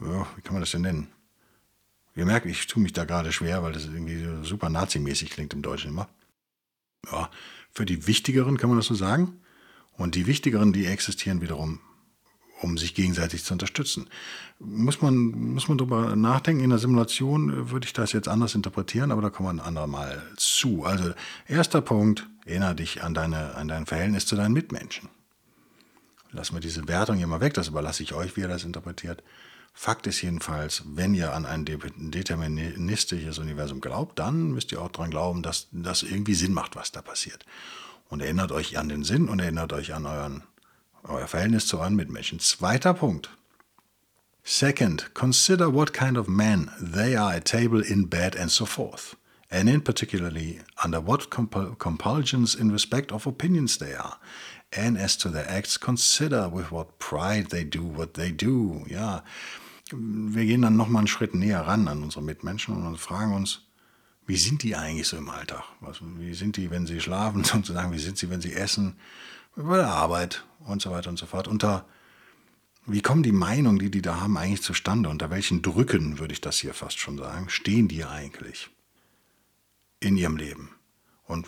ja, 0.00 0.26
wie 0.36 0.42
kann 0.42 0.54
man 0.54 0.60
das 0.60 0.72
denn 0.72 0.82
nennen? 0.82 1.08
Ihr 2.14 2.26
merkt, 2.26 2.46
ich 2.46 2.66
tue 2.66 2.82
mich 2.82 2.92
da 2.92 3.04
gerade 3.04 3.32
schwer, 3.32 3.62
weil 3.62 3.72
das 3.72 3.86
irgendwie 3.86 4.44
super 4.44 4.68
nazimäßig 4.68 5.30
klingt 5.30 5.54
im 5.54 5.62
Deutschen 5.62 5.90
immer 5.90 6.08
ja, 7.10 7.30
für 7.72 7.84
die 7.84 8.06
wichtigeren, 8.06 8.58
kann 8.58 8.70
man 8.70 8.78
das 8.78 8.86
so 8.86 8.94
sagen? 8.94 9.40
Und 9.96 10.14
die 10.14 10.26
wichtigeren, 10.26 10.72
die 10.72 10.86
existieren 10.86 11.40
wiederum, 11.40 11.80
um 12.60 12.78
sich 12.78 12.94
gegenseitig 12.94 13.44
zu 13.44 13.54
unterstützen. 13.54 14.08
Muss 14.58 15.02
man, 15.02 15.14
muss 15.14 15.68
man 15.68 15.78
darüber 15.78 16.16
nachdenken. 16.16 16.62
In 16.62 16.70
der 16.70 16.78
Simulation 16.78 17.70
würde 17.70 17.86
ich 17.86 17.92
das 17.92 18.12
jetzt 18.12 18.28
anders 18.28 18.54
interpretieren, 18.54 19.10
aber 19.10 19.22
da 19.22 19.30
kommen 19.30 19.48
wir 19.48 19.62
ein 19.62 19.66
andermal 19.66 20.22
zu. 20.36 20.84
Also, 20.84 21.12
erster 21.46 21.80
Punkt, 21.80 22.26
erinnere 22.44 22.76
dich 22.76 23.02
an, 23.02 23.14
deine, 23.14 23.54
an 23.54 23.68
dein 23.68 23.86
Verhältnis 23.86 24.26
zu 24.26 24.36
deinen 24.36 24.52
Mitmenschen. 24.52 25.08
Lassen 26.30 26.54
wir 26.54 26.60
diese 26.60 26.88
Wertung 26.88 27.16
hier 27.16 27.26
mal 27.26 27.40
weg, 27.40 27.52
das 27.54 27.68
überlasse 27.68 28.02
ich 28.02 28.14
euch, 28.14 28.36
wie 28.36 28.40
ihr 28.40 28.48
das 28.48 28.64
interpretiert. 28.64 29.22
Fakt 29.74 30.06
ist 30.06 30.22
jedenfalls, 30.22 30.82
wenn 30.84 31.14
ihr 31.14 31.32
an 31.32 31.46
ein 31.46 31.64
deterministisches 31.64 33.38
Universum 33.38 33.80
glaubt, 33.80 34.18
dann 34.18 34.52
müsst 34.52 34.70
ihr 34.72 34.80
auch 34.80 34.90
daran 34.90 35.10
glauben, 35.10 35.42
dass 35.42 35.68
das 35.72 36.02
irgendwie 36.02 36.34
Sinn 36.34 36.52
macht, 36.52 36.76
was 36.76 36.92
da 36.92 37.02
passiert. 37.02 37.44
Und 38.08 38.20
erinnert 38.20 38.52
euch 38.52 38.78
an 38.78 38.88
den 38.88 39.02
Sinn 39.04 39.28
und 39.28 39.40
erinnert 39.40 39.72
euch 39.72 39.94
an 39.94 40.06
euren, 40.06 40.42
euer 41.04 41.26
Verhältnis 41.26 41.66
zu 41.66 41.78
euren 41.78 41.96
Mitmenschen. 41.96 42.38
Zweiter 42.38 42.94
Punkt. 42.94 43.30
Second, 44.44 45.14
consider 45.14 45.72
what 45.72 45.92
kind 45.92 46.18
of 46.18 46.26
men 46.28 46.70
they 46.80 47.16
are 47.16 47.34
at 47.34 47.44
table, 47.44 47.80
in 47.80 48.08
bed, 48.08 48.36
and 48.36 48.50
so 48.50 48.66
forth. 48.66 49.16
And 49.50 49.68
in 49.68 49.82
particularly, 49.82 50.60
under 50.82 51.00
what 51.00 51.30
compul 51.30 51.76
compulsions 51.78 52.54
in 52.54 52.70
respect 52.70 53.12
of 53.12 53.26
opinions 53.26 53.78
they 53.78 53.94
are. 53.94 54.18
And 54.72 54.96
as 54.98 55.16
to 55.18 55.28
their 55.28 55.48
acts, 55.48 55.78
consider 55.78 56.48
with 56.48 56.72
what 56.72 56.98
pride 56.98 57.50
they 57.50 57.62
do 57.62 57.84
what 57.84 58.14
they 58.14 58.32
do. 58.32 58.84
Ja, 58.88 59.22
wir 59.92 60.44
gehen 60.44 60.62
dann 60.62 60.76
nochmal 60.76 61.00
einen 61.00 61.06
Schritt 61.06 61.34
näher 61.34 61.66
ran 61.66 61.88
an 61.88 62.02
unsere 62.02 62.22
Mitmenschen 62.22 62.86
und 62.86 62.98
fragen 62.98 63.34
uns, 63.34 63.62
wie 64.26 64.36
sind 64.36 64.62
die 64.62 64.76
eigentlich 64.76 65.08
so 65.08 65.16
im 65.16 65.28
Alltag? 65.28 65.64
Was, 65.80 65.98
wie 66.00 66.34
sind 66.34 66.56
die, 66.56 66.70
wenn 66.70 66.86
sie 66.86 67.00
schlafen, 67.00 67.44
sozusagen? 67.44 67.92
Wie 67.92 67.98
sind 67.98 68.18
sie, 68.18 68.30
wenn 68.30 68.40
sie 68.40 68.52
essen? 68.52 68.96
Bei 69.56 69.76
der 69.76 69.88
Arbeit 69.88 70.44
und 70.60 70.80
so 70.80 70.90
weiter 70.90 71.10
und 71.10 71.18
so 71.18 71.26
fort. 71.26 71.48
Unter, 71.48 71.86
wie 72.86 73.02
kommen 73.02 73.22
die 73.22 73.32
Meinungen, 73.32 73.78
die 73.78 73.90
die 73.90 74.02
da 74.02 74.20
haben, 74.20 74.36
eigentlich 74.38 74.62
zustande? 74.62 75.08
Unter 75.08 75.30
welchen 75.30 75.62
Drücken, 75.62 76.18
würde 76.18 76.32
ich 76.32 76.40
das 76.40 76.58
hier 76.58 76.74
fast 76.74 76.98
schon 76.98 77.18
sagen, 77.18 77.48
stehen 77.48 77.88
die 77.88 78.04
eigentlich 78.04 78.70
in 80.00 80.16
ihrem 80.16 80.36
Leben? 80.36 80.70
Und 81.24 81.46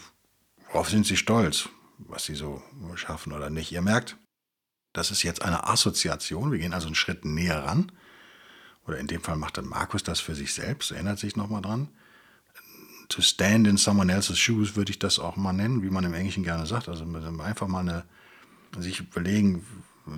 worauf 0.68 0.90
sind 0.90 1.06
sie 1.06 1.16
stolz, 1.16 1.68
was 1.98 2.24
sie 2.24 2.34
so 2.34 2.62
schaffen 2.96 3.32
oder 3.32 3.50
nicht? 3.50 3.72
Ihr 3.72 3.82
merkt, 3.82 4.16
Das 4.94 5.10
ist 5.10 5.24
jetzt 5.24 5.42
eine 5.42 5.66
Assoziation. 5.66 6.52
Wir 6.52 6.60
gehen 6.60 6.72
also 6.72 6.86
einen 6.86 6.94
Schritt 6.94 7.24
näher 7.24 7.64
ran. 7.64 7.90
Oder 8.86 8.98
in 8.98 9.06
dem 9.06 9.22
Fall 9.22 9.36
macht 9.36 9.56
dann 9.56 9.66
Markus 9.66 10.02
das 10.02 10.20
für 10.20 10.34
sich 10.34 10.52
selbst, 10.52 10.90
erinnert 10.90 11.18
sich 11.18 11.36
nochmal 11.36 11.62
dran. 11.62 11.88
To 13.08 13.22
stand 13.22 13.66
in 13.66 13.76
someone 13.76 14.12
else's 14.12 14.38
shoes 14.38 14.76
würde 14.76 14.90
ich 14.90 14.98
das 14.98 15.18
auch 15.18 15.36
mal 15.36 15.52
nennen, 15.52 15.82
wie 15.82 15.90
man 15.90 16.04
im 16.04 16.14
Englischen 16.14 16.42
gerne 16.42 16.66
sagt. 16.66 16.88
Also 16.88 17.04
einfach 17.42 17.68
mal 17.68 17.80
eine, 17.80 18.04
sich 18.78 19.00
überlegen, 19.00 19.64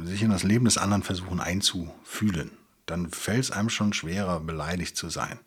sich 0.05 0.23
in 0.23 0.31
das 0.31 0.43
Leben 0.43 0.65
des 0.65 0.79
anderen 0.79 1.03
versuchen 1.03 1.41
einzufühlen. 1.41 2.51
Dann 2.87 3.11
fällt 3.11 3.45
es 3.45 3.51
einem 3.51 3.71
schon 3.71 3.93
schwerer, 3.93 4.41
beleidigt 4.41 4.97
zu 4.97 5.09
sein. 5.11 5.39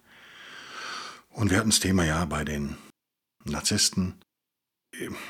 Und 1.30 1.52
wir 1.52 1.58
hatten 1.58 1.70
das 1.70 1.80
Thema 1.80 2.04
ja 2.04 2.26
bei 2.26 2.44
den 2.44 2.76
Narzissten. 3.46 4.16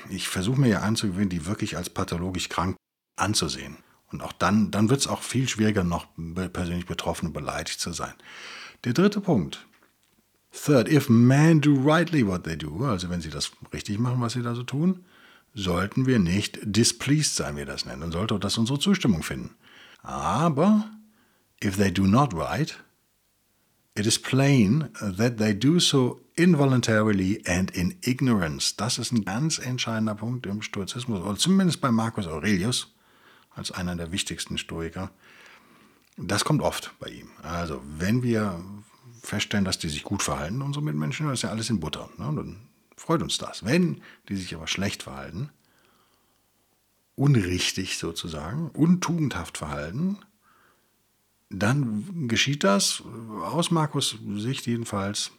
Ich 0.09 0.27
versuche 0.27 0.59
mir 0.59 0.69
ja 0.69 0.79
anzugewöhnen, 0.81 1.29
die 1.29 1.45
wirklich 1.45 1.77
als 1.77 1.89
pathologisch 1.89 2.49
krank 2.49 2.75
anzusehen. 3.15 3.77
Und 4.11 4.21
auch 4.21 4.33
dann, 4.33 4.71
dann 4.71 4.89
wird 4.89 5.01
es 5.01 5.07
auch 5.07 5.21
viel 5.21 5.47
schwieriger, 5.47 5.83
noch 5.83 6.07
persönlich 6.53 6.85
betroffen 6.85 7.27
und 7.27 7.33
beleidigt 7.33 7.79
zu 7.79 7.93
sein. 7.93 8.13
Der 8.83 8.93
dritte 8.93 9.21
Punkt. 9.21 9.65
Third, 10.51 10.91
if 10.91 11.09
men 11.09 11.61
do 11.61 11.73
rightly 11.73 12.25
what 12.25 12.43
they 12.43 12.57
do, 12.57 12.83
also 12.85 13.09
wenn 13.09 13.21
sie 13.21 13.29
das 13.29 13.51
richtig 13.71 13.99
machen, 13.99 14.19
was 14.19 14.33
sie 14.33 14.41
da 14.41 14.55
so 14.55 14.63
tun, 14.63 15.05
sollten 15.53 16.07
wir 16.07 16.17
nicht 16.17 16.59
displeased 16.63 17.35
sein, 17.35 17.55
wie 17.55 17.59
wir 17.59 17.65
das 17.65 17.85
nennen, 17.85 18.03
und 18.03 18.11
sollte 18.11 18.39
das 18.39 18.57
unsere 18.57 18.79
Zustimmung 18.79 19.21
finden. 19.21 19.55
Aber 20.01 20.89
if 21.63 21.77
they 21.77 21.91
do 21.91 22.07
not 22.07 22.33
right, 22.33 22.75
it 23.95 24.07
is 24.07 24.17
plain 24.17 24.89
that 25.17 25.37
they 25.37 25.53
do 25.53 25.79
so 25.79 26.21
involuntarily 26.35 27.43
and 27.45 27.69
in 27.71 27.97
ignorance. 28.01 28.73
Das 28.75 28.97
ist 28.97 29.11
ein 29.11 29.25
ganz 29.25 29.59
entscheidender 29.59 30.15
Punkt 30.15 30.47
im 30.47 30.63
Stoizismus, 30.63 31.21
oder 31.21 31.37
zumindest 31.37 31.79
bei 31.79 31.91
Marcus 31.91 32.25
Aurelius 32.25 32.95
als 33.59 33.71
einer 33.71 33.95
der 33.95 34.11
wichtigsten 34.11 34.57
Stoiker. 34.57 35.11
Das 36.17 36.43
kommt 36.43 36.61
oft 36.61 36.93
bei 36.99 37.09
ihm. 37.09 37.29
Also, 37.43 37.81
wenn 37.85 38.23
wir 38.23 38.63
feststellen, 39.21 39.65
dass 39.65 39.77
die 39.77 39.89
sich 39.89 40.03
gut 40.03 40.23
verhalten, 40.23 40.61
unsere 40.61 40.83
Mitmenschen, 40.83 41.25
dann 41.25 41.33
ist 41.33 41.43
ja 41.43 41.49
alles 41.49 41.69
in 41.69 41.79
Butter. 41.79 42.09
Ne? 42.17 42.33
Dann 42.35 42.67
freut 42.97 43.21
uns 43.21 43.37
das. 43.37 43.63
Wenn 43.65 44.01
die 44.27 44.35
sich 44.35 44.55
aber 44.55 44.67
schlecht 44.67 45.03
verhalten, 45.03 45.49
unrichtig 47.15 47.97
sozusagen, 47.97 48.69
untugendhaft 48.71 49.57
verhalten, 49.57 50.17
dann 51.49 52.27
geschieht 52.27 52.63
das 52.63 53.03
aus 53.41 53.71
Markus 53.71 54.17
Sicht 54.35 54.67
jedenfalls 54.67 55.31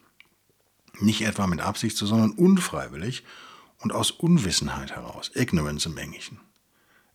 nicht 0.99 1.23
etwa 1.23 1.47
mit 1.47 1.61
Absicht, 1.61 1.97
sondern 1.97 2.33
unfreiwillig 2.33 3.25
und 3.79 3.93
aus 3.93 4.11
Unwissenheit 4.11 4.93
heraus. 4.93 5.31
Ignorance 5.35 5.89
im 5.89 5.97
Englischen. 5.97 6.41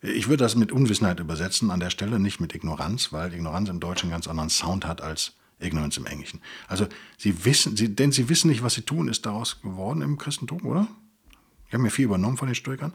Ich 0.07 0.27
würde 0.27 0.43
das 0.43 0.55
mit 0.55 0.71
Unwissenheit 0.71 1.19
übersetzen 1.19 1.71
an 1.71 1.79
der 1.79 1.89
Stelle, 1.89 2.19
nicht 2.19 2.39
mit 2.39 2.53
Ignoranz, 2.53 3.11
weil 3.11 3.33
Ignoranz 3.33 3.69
im 3.69 3.79
Deutschen 3.79 4.07
einen 4.07 4.11
ganz 4.11 4.27
anderen 4.27 4.49
Sound 4.49 4.85
hat 4.85 5.01
als 5.01 5.33
Ignorance 5.59 5.99
im 5.99 6.05
Englischen. 6.05 6.41
Also 6.67 6.87
sie 7.17 7.45
wissen, 7.45 7.75
sie, 7.75 7.95
denn 7.95 8.11
sie 8.11 8.29
wissen 8.29 8.49
nicht, 8.49 8.61
was 8.61 8.75
sie 8.75 8.83
tun, 8.83 9.07
ist 9.07 9.25
daraus 9.25 9.61
geworden 9.61 10.01
im 10.01 10.17
Christentum, 10.17 10.65
oder? 10.65 10.87
Ich 11.67 11.73
habe 11.73 11.81
mir 11.81 11.89
viel 11.89 12.05
übernommen 12.05 12.37
von 12.37 12.47
den 12.47 12.55
Stoikern. 12.55 12.93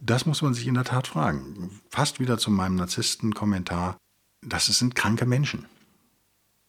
Das 0.00 0.24
muss 0.24 0.40
man 0.40 0.54
sich 0.54 0.66
in 0.66 0.74
der 0.74 0.84
Tat 0.84 1.06
fragen. 1.06 1.80
Fast 1.90 2.20
wieder 2.20 2.38
zu 2.38 2.50
meinem 2.50 2.76
Narzissten-Kommentar. 2.76 3.98
Das 4.40 4.66
sind 4.66 4.94
kranke 4.94 5.26
Menschen. 5.26 5.66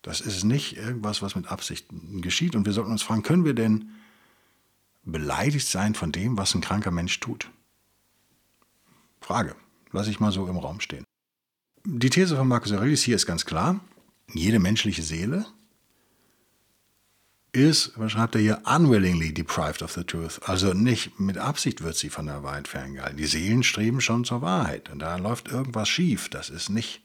Das 0.02 0.20
ist 0.20 0.44
nicht 0.44 0.76
irgendwas, 0.76 1.22
was 1.22 1.36
mit 1.36 1.48
Absicht 1.48 1.88
geschieht. 2.22 2.56
Und 2.56 2.66
wir 2.66 2.74
sollten 2.74 2.92
uns 2.92 3.04
fragen, 3.04 3.24
können 3.24 3.46
wir 3.46 3.54
denn 3.54 3.92
beleidigt 5.04 5.68
sein 5.68 5.96
von 5.96 6.12
dem, 6.12 6.38
was 6.38 6.54
ein 6.54 6.62
kranker 6.62 6.92
Mensch 6.92 7.20
tut? 7.20 7.50
Frage. 9.22 9.56
Lasse 9.92 10.10
ich 10.10 10.20
mal 10.20 10.32
so 10.32 10.48
im 10.48 10.58
Raum 10.58 10.80
stehen. 10.80 11.06
Die 11.86 12.10
These 12.10 12.36
von 12.36 12.48
Marcus 12.48 12.72
Aurelius 12.72 13.04
hier 13.04 13.16
ist 13.16 13.26
ganz 13.26 13.46
klar. 13.46 13.80
Jede 14.34 14.60
menschliche 14.60 15.04
Seele 15.04 15.46
ist, 17.54 17.92
was 17.98 18.14
schreibt 18.14 18.36
er 18.36 18.42
hier, 18.42 18.62
unwillingly 18.66 19.34
deprived 19.34 19.82
of 19.82 19.92
the 19.92 20.04
truth. 20.04 20.40
Also 20.48 20.74
nicht 20.74 21.20
mit 21.20 21.38
Absicht 21.38 21.82
wird 21.82 21.96
sie 21.96 22.10
von 22.10 22.28
der 22.28 22.44
Wahrheit 22.44 22.68
ferngehalten. 22.68 23.18
Die 23.18 23.26
Seelen 23.26 23.64
streben 23.64 24.00
schon 24.00 24.24
zur 24.24 24.42
Wahrheit. 24.42 24.90
Und 24.90 25.00
da 25.00 25.18
läuft 25.18 25.50
irgendwas 25.50 25.90
schief. 25.90 26.30
Das 26.30 26.50
ist 26.50 26.70
nicht 26.70 27.02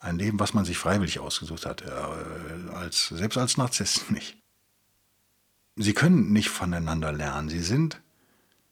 ein 0.00 0.18
Leben, 0.18 0.40
was 0.40 0.54
man 0.54 0.64
sich 0.64 0.78
freiwillig 0.78 1.20
ausgesucht 1.20 1.66
hat. 1.66 1.82
Äh, 1.82 2.72
als, 2.72 3.08
selbst 3.08 3.36
als 3.36 3.56
Narzisst 3.56 4.10
nicht. 4.10 4.38
Sie 5.76 5.92
können 5.92 6.32
nicht 6.32 6.48
voneinander 6.48 7.12
lernen. 7.12 7.48
Sie 7.48 7.60
sind, 7.60 8.00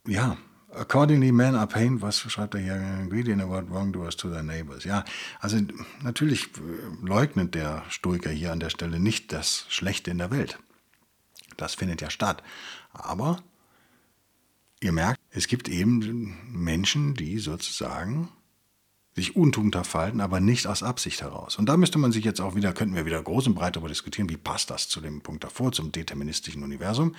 ja, 0.06 0.38
Accordingly, 0.72 1.32
men 1.32 1.56
are 1.56 1.66
pained, 1.66 2.00
was 2.00 2.20
schreibt 2.20 2.54
er 2.54 2.60
hier? 2.60 3.06
Greedy 3.08 3.32
in 3.32 3.40
about 3.40 3.68
wrongdoers 3.70 4.16
to 4.16 4.30
their 4.30 4.42
neighbors. 4.42 4.84
Ja, 4.84 5.04
also 5.40 5.58
natürlich 6.02 6.44
äh, 6.58 7.06
leugnet 7.06 7.54
der 7.54 7.84
Stoiker 7.88 8.30
hier 8.30 8.52
an 8.52 8.60
der 8.60 8.70
Stelle 8.70 9.00
nicht 9.00 9.32
das 9.32 9.66
Schlechte 9.68 10.10
in 10.10 10.18
der 10.18 10.30
Welt. 10.30 10.58
Das 11.56 11.74
findet 11.74 12.00
ja 12.00 12.10
statt. 12.10 12.42
Aber 12.92 13.42
ihr 14.80 14.92
merkt, 14.92 15.20
es 15.30 15.48
gibt 15.48 15.68
eben 15.68 16.38
Menschen, 16.48 17.14
die 17.14 17.38
sozusagen 17.38 18.28
sich 19.20 19.36
untugendhaft 19.36 19.90
verhalten, 19.90 20.20
aber 20.20 20.40
nicht 20.40 20.66
aus 20.66 20.82
Absicht 20.82 21.22
heraus. 21.22 21.56
Und 21.56 21.68
da 21.68 21.76
müsste 21.76 21.98
man 21.98 22.12
sich 22.12 22.24
jetzt 22.24 22.40
auch 22.40 22.54
wieder, 22.54 22.72
könnten 22.72 22.94
wir 22.94 23.06
wieder 23.06 23.22
groß 23.22 23.46
und 23.46 23.54
breit 23.54 23.76
darüber 23.76 23.88
diskutieren, 23.88 24.28
wie 24.28 24.36
passt 24.36 24.70
das 24.70 24.88
zu 24.88 25.00
dem 25.00 25.20
Punkt 25.20 25.44
davor, 25.44 25.72
zum 25.72 25.92
deterministischen 25.92 26.62
Universum. 26.62 27.14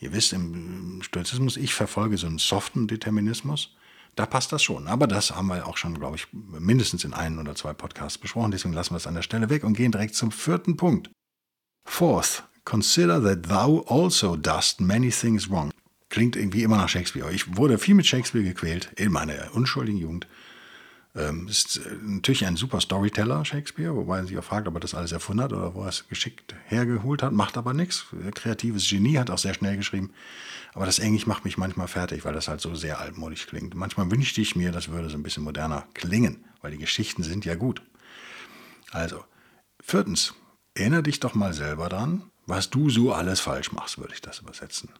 Ihr 0.00 0.12
wisst, 0.12 0.32
im 0.32 1.02
Stoizismus, 1.02 1.56
ich 1.56 1.74
verfolge 1.74 2.16
so 2.16 2.26
einen 2.26 2.38
soften 2.38 2.86
Determinismus. 2.86 3.74
Da 4.16 4.26
passt 4.26 4.52
das 4.52 4.62
schon. 4.62 4.86
Aber 4.86 5.06
das 5.06 5.34
haben 5.34 5.48
wir 5.48 5.66
auch 5.66 5.76
schon, 5.76 5.98
glaube 5.98 6.16
ich, 6.16 6.26
mindestens 6.32 7.04
in 7.04 7.14
ein 7.14 7.38
oder 7.38 7.54
zwei 7.54 7.72
Podcasts 7.72 8.18
besprochen. 8.18 8.50
Deswegen 8.50 8.74
lassen 8.74 8.92
wir 8.92 8.98
es 8.98 9.06
an 9.06 9.14
der 9.14 9.22
Stelle 9.22 9.50
weg 9.50 9.64
und 9.64 9.76
gehen 9.76 9.92
direkt 9.92 10.14
zum 10.14 10.32
vierten 10.32 10.76
Punkt. 10.76 11.10
Fourth, 11.84 12.44
consider 12.64 13.22
that 13.22 13.48
thou 13.48 13.84
also 13.88 14.36
dost 14.36 14.80
many 14.80 15.10
things 15.10 15.50
wrong. 15.50 15.70
Klingt 16.08 16.34
irgendwie 16.34 16.64
immer 16.64 16.76
nach 16.76 16.88
Shakespeare. 16.88 17.32
Ich 17.32 17.56
wurde 17.56 17.78
viel 17.78 17.94
mit 17.94 18.06
Shakespeare 18.06 18.44
gequält 18.44 18.92
in 18.96 19.12
meiner 19.12 19.54
unschuldigen 19.54 19.98
Jugend. 19.98 20.26
Ähm, 21.16 21.48
ist 21.48 21.78
äh, 21.78 21.96
natürlich 22.02 22.46
ein 22.46 22.56
super 22.56 22.80
Storyteller, 22.80 23.44
Shakespeare, 23.44 23.94
wobei 23.94 24.18
man 24.18 24.26
sich 24.26 24.38
auch 24.38 24.44
fragt, 24.44 24.68
ob 24.68 24.74
er 24.74 24.80
das 24.80 24.94
alles 24.94 25.10
erfunden 25.10 25.42
hat 25.42 25.52
oder 25.52 25.74
wo 25.74 25.82
er 25.82 25.88
es 25.88 26.06
geschickt 26.08 26.54
hergeholt 26.66 27.22
hat. 27.22 27.32
Macht 27.32 27.56
aber 27.56 27.74
nichts. 27.74 28.06
Kreatives 28.34 28.88
Genie, 28.88 29.18
hat 29.18 29.30
auch 29.30 29.38
sehr 29.38 29.54
schnell 29.54 29.76
geschrieben. 29.76 30.12
Aber 30.72 30.86
das 30.86 31.00
Englisch 31.00 31.26
macht 31.26 31.44
mich 31.44 31.58
manchmal 31.58 31.88
fertig, 31.88 32.24
weil 32.24 32.32
das 32.32 32.46
halt 32.46 32.60
so 32.60 32.74
sehr 32.76 33.00
altmodisch 33.00 33.46
klingt. 33.48 33.74
Manchmal 33.74 34.10
wünschte 34.10 34.40
ich 34.40 34.54
mir, 34.54 34.70
das 34.70 34.88
würde 34.88 35.10
so 35.10 35.16
ein 35.16 35.24
bisschen 35.24 35.42
moderner 35.42 35.86
klingen, 35.94 36.44
weil 36.60 36.70
die 36.70 36.78
Geschichten 36.78 37.24
sind 37.24 37.44
ja 37.44 37.56
gut. 37.56 37.82
Also, 38.92 39.24
viertens, 39.82 40.34
erinnere 40.74 41.02
dich 41.02 41.18
doch 41.18 41.34
mal 41.34 41.52
selber 41.54 41.88
dran, 41.88 42.30
was 42.46 42.70
du 42.70 42.88
so 42.88 43.12
alles 43.12 43.40
falsch 43.40 43.72
machst, 43.72 43.98
würde 43.98 44.14
ich 44.14 44.20
das 44.20 44.38
übersetzen. 44.38 44.90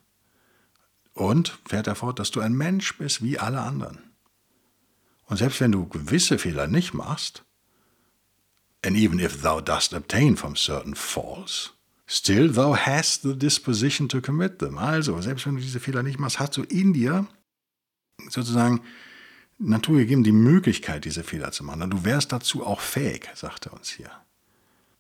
Und 1.15 1.59
fährt 1.69 1.87
er 1.87 1.95
fort, 1.95 2.19
dass 2.19 2.33
du 2.33 2.41
ein 2.41 2.55
Mensch 2.55 2.99
bist 2.99 3.23
wie 3.23 3.39
alle 3.39 3.61
anderen. 3.61 4.10
Und 5.31 5.37
selbst 5.37 5.61
wenn 5.61 5.73
du 5.73 5.87
gewisse 5.87 6.39
Fehler 6.39 6.67
nicht 6.67 6.93
machst, 6.93 7.45
and 8.85 8.97
even 8.97 9.21
if 9.21 9.43
thou 9.43 9.61
dost 9.61 9.95
obtain 9.95 10.37
from 10.37 10.57
certain 10.57 10.95
faults, 10.95 11.73
still 12.07 12.53
thou 12.53 12.77
hast 12.77 13.23
the 13.23 13.39
disposition 13.39 14.09
to 14.09 14.21
commit 14.21 14.59
them. 14.59 14.77
Also, 14.77 15.21
selbst 15.21 15.47
wenn 15.47 15.55
du 15.55 15.61
diese 15.61 15.79
Fehler 15.79 16.03
nicht 16.03 16.19
machst, 16.19 16.41
hast 16.41 16.57
du 16.57 16.65
in 16.65 16.93
dir 16.93 17.29
sozusagen 18.29 18.83
Natur 19.59 19.99
gegeben 19.99 20.25
die 20.25 20.33
Möglichkeit, 20.33 21.05
diese 21.05 21.23
Fehler 21.23 21.53
zu 21.53 21.63
machen. 21.63 21.83
Und 21.83 21.91
du 21.91 22.05
wärst 22.05 22.33
dazu 22.33 22.67
auch 22.67 22.81
fähig, 22.81 23.29
sagt 23.35 23.67
er 23.67 23.75
uns 23.75 23.91
hier. 23.91 24.11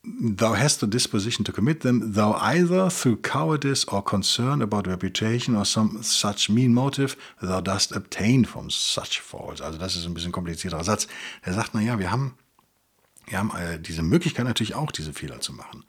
Thou 0.03 0.55
hast 0.55 0.81
the 0.81 0.87
disposition 0.87 1.45
to 1.45 1.53
commit 1.53 1.83
them, 1.83 2.15
thou 2.15 2.33
either 2.41 2.89
through 2.89 3.21
cowardice 3.21 3.87
or 3.87 4.03
concern 4.03 4.63
about 4.63 4.87
reputation 4.87 5.55
or 5.55 5.67
some 5.67 6.03
such 6.03 6.49
mean 6.49 6.73
motive, 6.73 7.17
thou 7.43 7.61
dost 7.61 7.95
obtain 7.95 8.47
from 8.47 8.71
such 8.71 9.21
faults. 9.21 9.61
Also 9.61 9.79
das 9.79 9.97
ist 9.97 10.07
ein 10.07 10.15
bisschen 10.15 10.33
komplizierterer 10.33 10.85
Satz. 10.85 11.07
Er 11.43 11.53
sagt, 11.53 11.75
naja, 11.75 11.99
wir 11.99 12.11
haben, 12.11 12.35
wir 13.27 13.37
haben 13.37 13.55
äh, 13.55 13.79
diese 13.79 14.03
Möglichkeit 14.03 14.47
natürlich 14.47 14.75
auch, 14.75 14.91
diese 14.91 15.13
Fehler 15.13 15.41
zu 15.43 15.53
machen. 15.53 15.85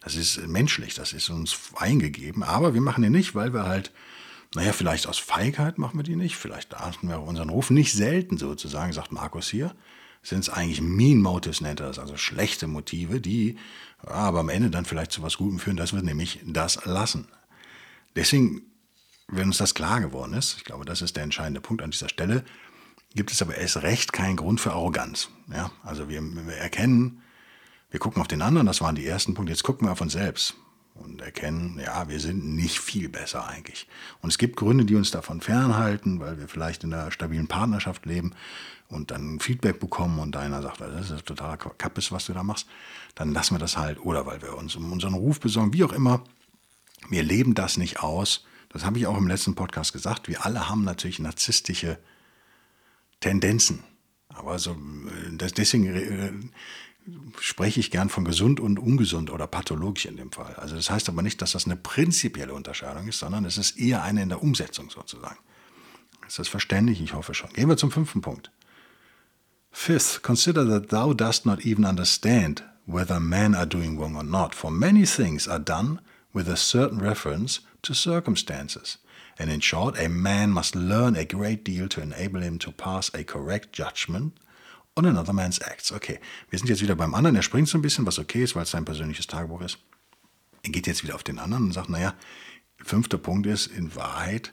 Das 0.00 0.14
ist 0.14 0.46
menschlich, 0.46 0.94
das 0.94 1.12
ist 1.12 1.28
uns 1.28 1.58
eingegeben, 1.74 2.44
aber 2.44 2.72
wir 2.72 2.80
machen 2.80 3.02
die 3.02 3.10
nicht, 3.10 3.34
weil 3.34 3.52
wir 3.52 3.64
halt, 3.64 3.90
naja, 4.54 4.72
vielleicht 4.72 5.08
aus 5.08 5.18
Feigheit 5.18 5.76
machen 5.76 5.98
wir 5.98 6.04
die 6.04 6.14
nicht, 6.14 6.36
vielleicht 6.36 6.74
achten 6.74 7.08
wir 7.08 7.18
auf 7.18 7.26
unseren 7.26 7.48
Ruf 7.48 7.70
nicht 7.70 7.92
selten 7.92 8.38
sozusagen, 8.38 8.92
sagt 8.92 9.10
Markus 9.10 9.48
hier 9.48 9.74
sind 10.26 10.40
es 10.40 10.48
eigentlich 10.48 10.80
Mean 10.80 11.20
Motives, 11.20 11.60
nennt 11.60 11.80
er 11.80 11.86
das, 11.86 11.98
also 11.98 12.16
schlechte 12.16 12.66
Motive, 12.66 13.20
die 13.20 13.56
aber 13.98 14.40
am 14.40 14.48
Ende 14.48 14.70
dann 14.70 14.84
vielleicht 14.84 15.12
zu 15.12 15.22
was 15.22 15.36
Gutem 15.36 15.58
führen, 15.58 15.76
dass 15.76 15.92
wir 15.92 16.02
nämlich 16.02 16.40
das 16.44 16.84
lassen. 16.84 17.28
Deswegen, 18.16 18.62
wenn 19.28 19.48
uns 19.48 19.58
das 19.58 19.74
klar 19.74 20.00
geworden 20.00 20.32
ist, 20.32 20.56
ich 20.56 20.64
glaube, 20.64 20.84
das 20.84 21.00
ist 21.00 21.16
der 21.16 21.22
entscheidende 21.22 21.60
Punkt 21.60 21.82
an 21.82 21.92
dieser 21.92 22.08
Stelle, 22.08 22.44
gibt 23.14 23.30
es 23.30 23.40
aber 23.40 23.56
erst 23.56 23.82
recht 23.82 24.12
keinen 24.12 24.36
Grund 24.36 24.60
für 24.60 24.72
Arroganz. 24.72 25.28
Ja? 25.52 25.70
Also 25.84 26.08
wir, 26.08 26.20
wir 26.22 26.56
erkennen, 26.56 27.22
wir 27.90 28.00
gucken 28.00 28.20
auf 28.20 28.28
den 28.28 28.42
anderen, 28.42 28.66
das 28.66 28.80
waren 28.80 28.96
die 28.96 29.06
ersten 29.06 29.34
Punkte, 29.34 29.52
jetzt 29.52 29.62
gucken 29.62 29.86
wir 29.86 29.92
auf 29.92 30.00
uns 30.00 30.12
selbst. 30.12 30.56
und 30.94 31.20
erkennen, 31.20 31.80
ja, 31.82 32.08
wir 32.08 32.20
sind 32.20 32.44
nicht 32.56 32.78
viel 32.80 33.08
besser 33.08 33.46
eigentlich. 33.46 33.86
Und 34.22 34.30
es 34.30 34.38
gibt 34.38 34.56
Gründe, 34.56 34.84
die 34.84 34.96
uns 34.96 35.10
davon 35.10 35.40
fernhalten, 35.40 36.20
weil 36.20 36.38
wir 36.38 36.48
vielleicht 36.48 36.84
in 36.84 36.92
einer 36.92 37.10
stabilen 37.10 37.48
Partnerschaft 37.48 38.06
leben 38.06 38.34
und 38.88 39.10
dann 39.10 39.40
Feedback 39.40 39.80
bekommen 39.80 40.18
und 40.18 40.36
einer 40.36 40.62
sagt, 40.62 40.80
das 40.80 41.10
ist 41.10 41.26
totaler 41.26 41.56
Kappes, 41.56 42.12
was 42.12 42.26
du 42.26 42.32
da 42.32 42.42
machst, 42.42 42.66
dann 43.14 43.32
lassen 43.32 43.54
wir 43.54 43.58
das 43.58 43.76
halt. 43.76 44.00
Oder 44.00 44.26
weil 44.26 44.42
wir 44.42 44.56
uns 44.56 44.76
um 44.76 44.92
unseren 44.92 45.14
Ruf 45.14 45.40
besorgen, 45.40 45.72
wie 45.72 45.84
auch 45.84 45.92
immer. 45.92 46.22
Wir 47.08 47.22
leben 47.22 47.54
das 47.54 47.76
nicht 47.76 48.00
aus. 48.00 48.44
Das 48.68 48.84
habe 48.84 48.98
ich 48.98 49.06
auch 49.06 49.16
im 49.16 49.28
letzten 49.28 49.54
Podcast 49.54 49.92
gesagt. 49.92 50.28
Wir 50.28 50.44
alle 50.44 50.68
haben 50.68 50.84
natürlich 50.84 51.18
narzisstische 51.18 51.98
Tendenzen. 53.20 53.82
Aber 54.28 54.58
so, 54.58 54.72
äh, 54.72 55.36
deswegen 55.36 55.86
äh, 55.86 56.32
spreche 57.40 57.80
ich 57.80 57.90
gern 57.90 58.08
von 58.08 58.24
gesund 58.24 58.60
und 58.60 58.78
ungesund 58.78 59.30
oder 59.30 59.46
pathologisch 59.46 60.06
in 60.06 60.16
dem 60.16 60.32
Fall. 60.32 60.54
Also 60.56 60.76
das 60.76 60.90
heißt 60.90 61.08
aber 61.08 61.22
nicht, 61.22 61.40
dass 61.40 61.52
das 61.52 61.66
eine 61.66 61.76
prinzipielle 61.76 62.52
Unterscheidung 62.52 63.08
ist, 63.08 63.18
sondern 63.18 63.44
es 63.44 63.58
ist 63.58 63.78
eher 63.78 64.02
eine 64.02 64.22
in 64.22 64.28
der 64.28 64.42
Umsetzung 64.42 64.90
sozusagen. 64.90 65.38
Ist 66.26 66.38
das 66.38 66.48
verständlich? 66.48 67.00
Ich 67.00 67.14
hoffe 67.14 67.34
schon. 67.34 67.52
Gehen 67.52 67.68
wir 67.68 67.76
zum 67.76 67.90
fünften 67.90 68.20
Punkt. 68.20 68.50
Fifth, 69.76 70.22
consider 70.22 70.64
that 70.64 70.88
thou 70.88 71.12
dost 71.12 71.46
not 71.46 71.64
even 71.64 71.84
understand 71.84 72.64
whether 72.86 73.20
men 73.20 73.54
are 73.54 73.66
doing 73.66 73.96
wrong 73.96 74.16
or 74.16 74.24
not, 74.24 74.52
for 74.52 74.70
many 74.70 75.04
things 75.04 75.46
are 75.46 75.60
done 75.60 76.00
with 76.32 76.48
a 76.48 76.56
certain 76.56 76.98
reference 76.98 77.60
to 77.82 77.94
circumstances. 77.94 78.98
And 79.38 79.48
in 79.48 79.60
short, 79.60 79.96
a 79.96 80.08
man 80.08 80.50
must 80.50 80.74
learn 80.74 81.14
a 81.14 81.24
great 81.24 81.62
deal 81.62 81.88
to 81.90 82.00
enable 82.00 82.40
him 82.40 82.58
to 82.60 82.72
pass 82.72 83.14
a 83.14 83.22
correct 83.22 83.72
judgment 83.72 84.32
on 84.96 85.04
another 85.04 85.34
man's 85.34 85.60
acts. 85.60 85.92
Okay, 85.92 86.18
wir 86.50 86.58
sind 86.58 86.68
jetzt 86.68 86.82
wieder 86.82 86.96
beim 86.96 87.14
anderen. 87.14 87.36
Er 87.36 87.42
springt 87.42 87.68
so 87.68 87.78
ein 87.78 87.82
bisschen, 87.82 88.06
was 88.06 88.18
okay 88.18 88.42
ist, 88.42 88.56
weil 88.56 88.64
es 88.64 88.70
sein 88.70 88.86
persönliches 88.86 89.28
Tagebuch 89.28 89.60
ist. 89.60 89.78
Er 90.64 90.70
geht 90.70 90.88
jetzt 90.88 91.04
wieder 91.04 91.14
auf 91.14 91.22
den 91.22 91.38
anderen 91.38 91.64
und 91.66 91.72
sagt, 91.72 91.90
naja, 91.90 92.14
fünfter 92.82 93.18
Punkt 93.18 93.46
ist, 93.46 93.66
in 93.66 93.94
Wahrheit 93.94 94.52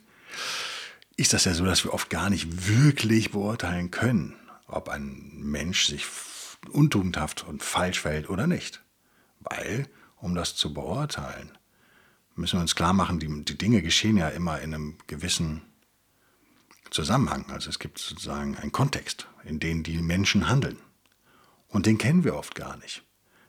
ist 1.15 1.33
das 1.33 1.45
ja 1.45 1.53
so, 1.53 1.65
dass 1.65 1.85
wir 1.85 1.93
oft 1.93 2.09
gar 2.11 2.29
nicht 2.29 2.67
wirklich 2.67 3.31
beurteilen 3.31 3.89
können, 3.89 4.35
ob 4.67 4.89
ein 4.89 5.31
Mensch 5.35 5.85
sich 5.85 6.05
untugendhaft 6.71 7.43
und 7.47 7.63
falsch 7.63 7.99
verhält 7.99 8.29
oder 8.29 8.47
nicht. 8.47 8.83
Weil, 9.39 9.87
um 10.17 10.35
das 10.35 10.55
zu 10.55 10.73
beurteilen, 10.73 11.51
müssen 12.35 12.57
wir 12.57 12.61
uns 12.61 12.75
klar 12.75 12.93
machen, 12.93 13.19
die, 13.19 13.45
die 13.45 13.57
Dinge 13.57 13.81
geschehen 13.81 14.17
ja 14.17 14.29
immer 14.29 14.59
in 14.61 14.73
einem 14.73 14.97
gewissen 15.07 15.61
Zusammenhang. 16.89 17.49
Also 17.49 17.69
es 17.69 17.79
gibt 17.79 17.99
sozusagen 17.99 18.57
einen 18.57 18.71
Kontext, 18.71 19.27
in 19.43 19.59
dem 19.59 19.83
die 19.83 19.97
Menschen 19.97 20.49
handeln. 20.49 20.77
Und 21.67 21.85
den 21.85 21.97
kennen 21.97 22.23
wir 22.23 22.35
oft 22.35 22.55
gar 22.55 22.77
nicht. 22.77 23.03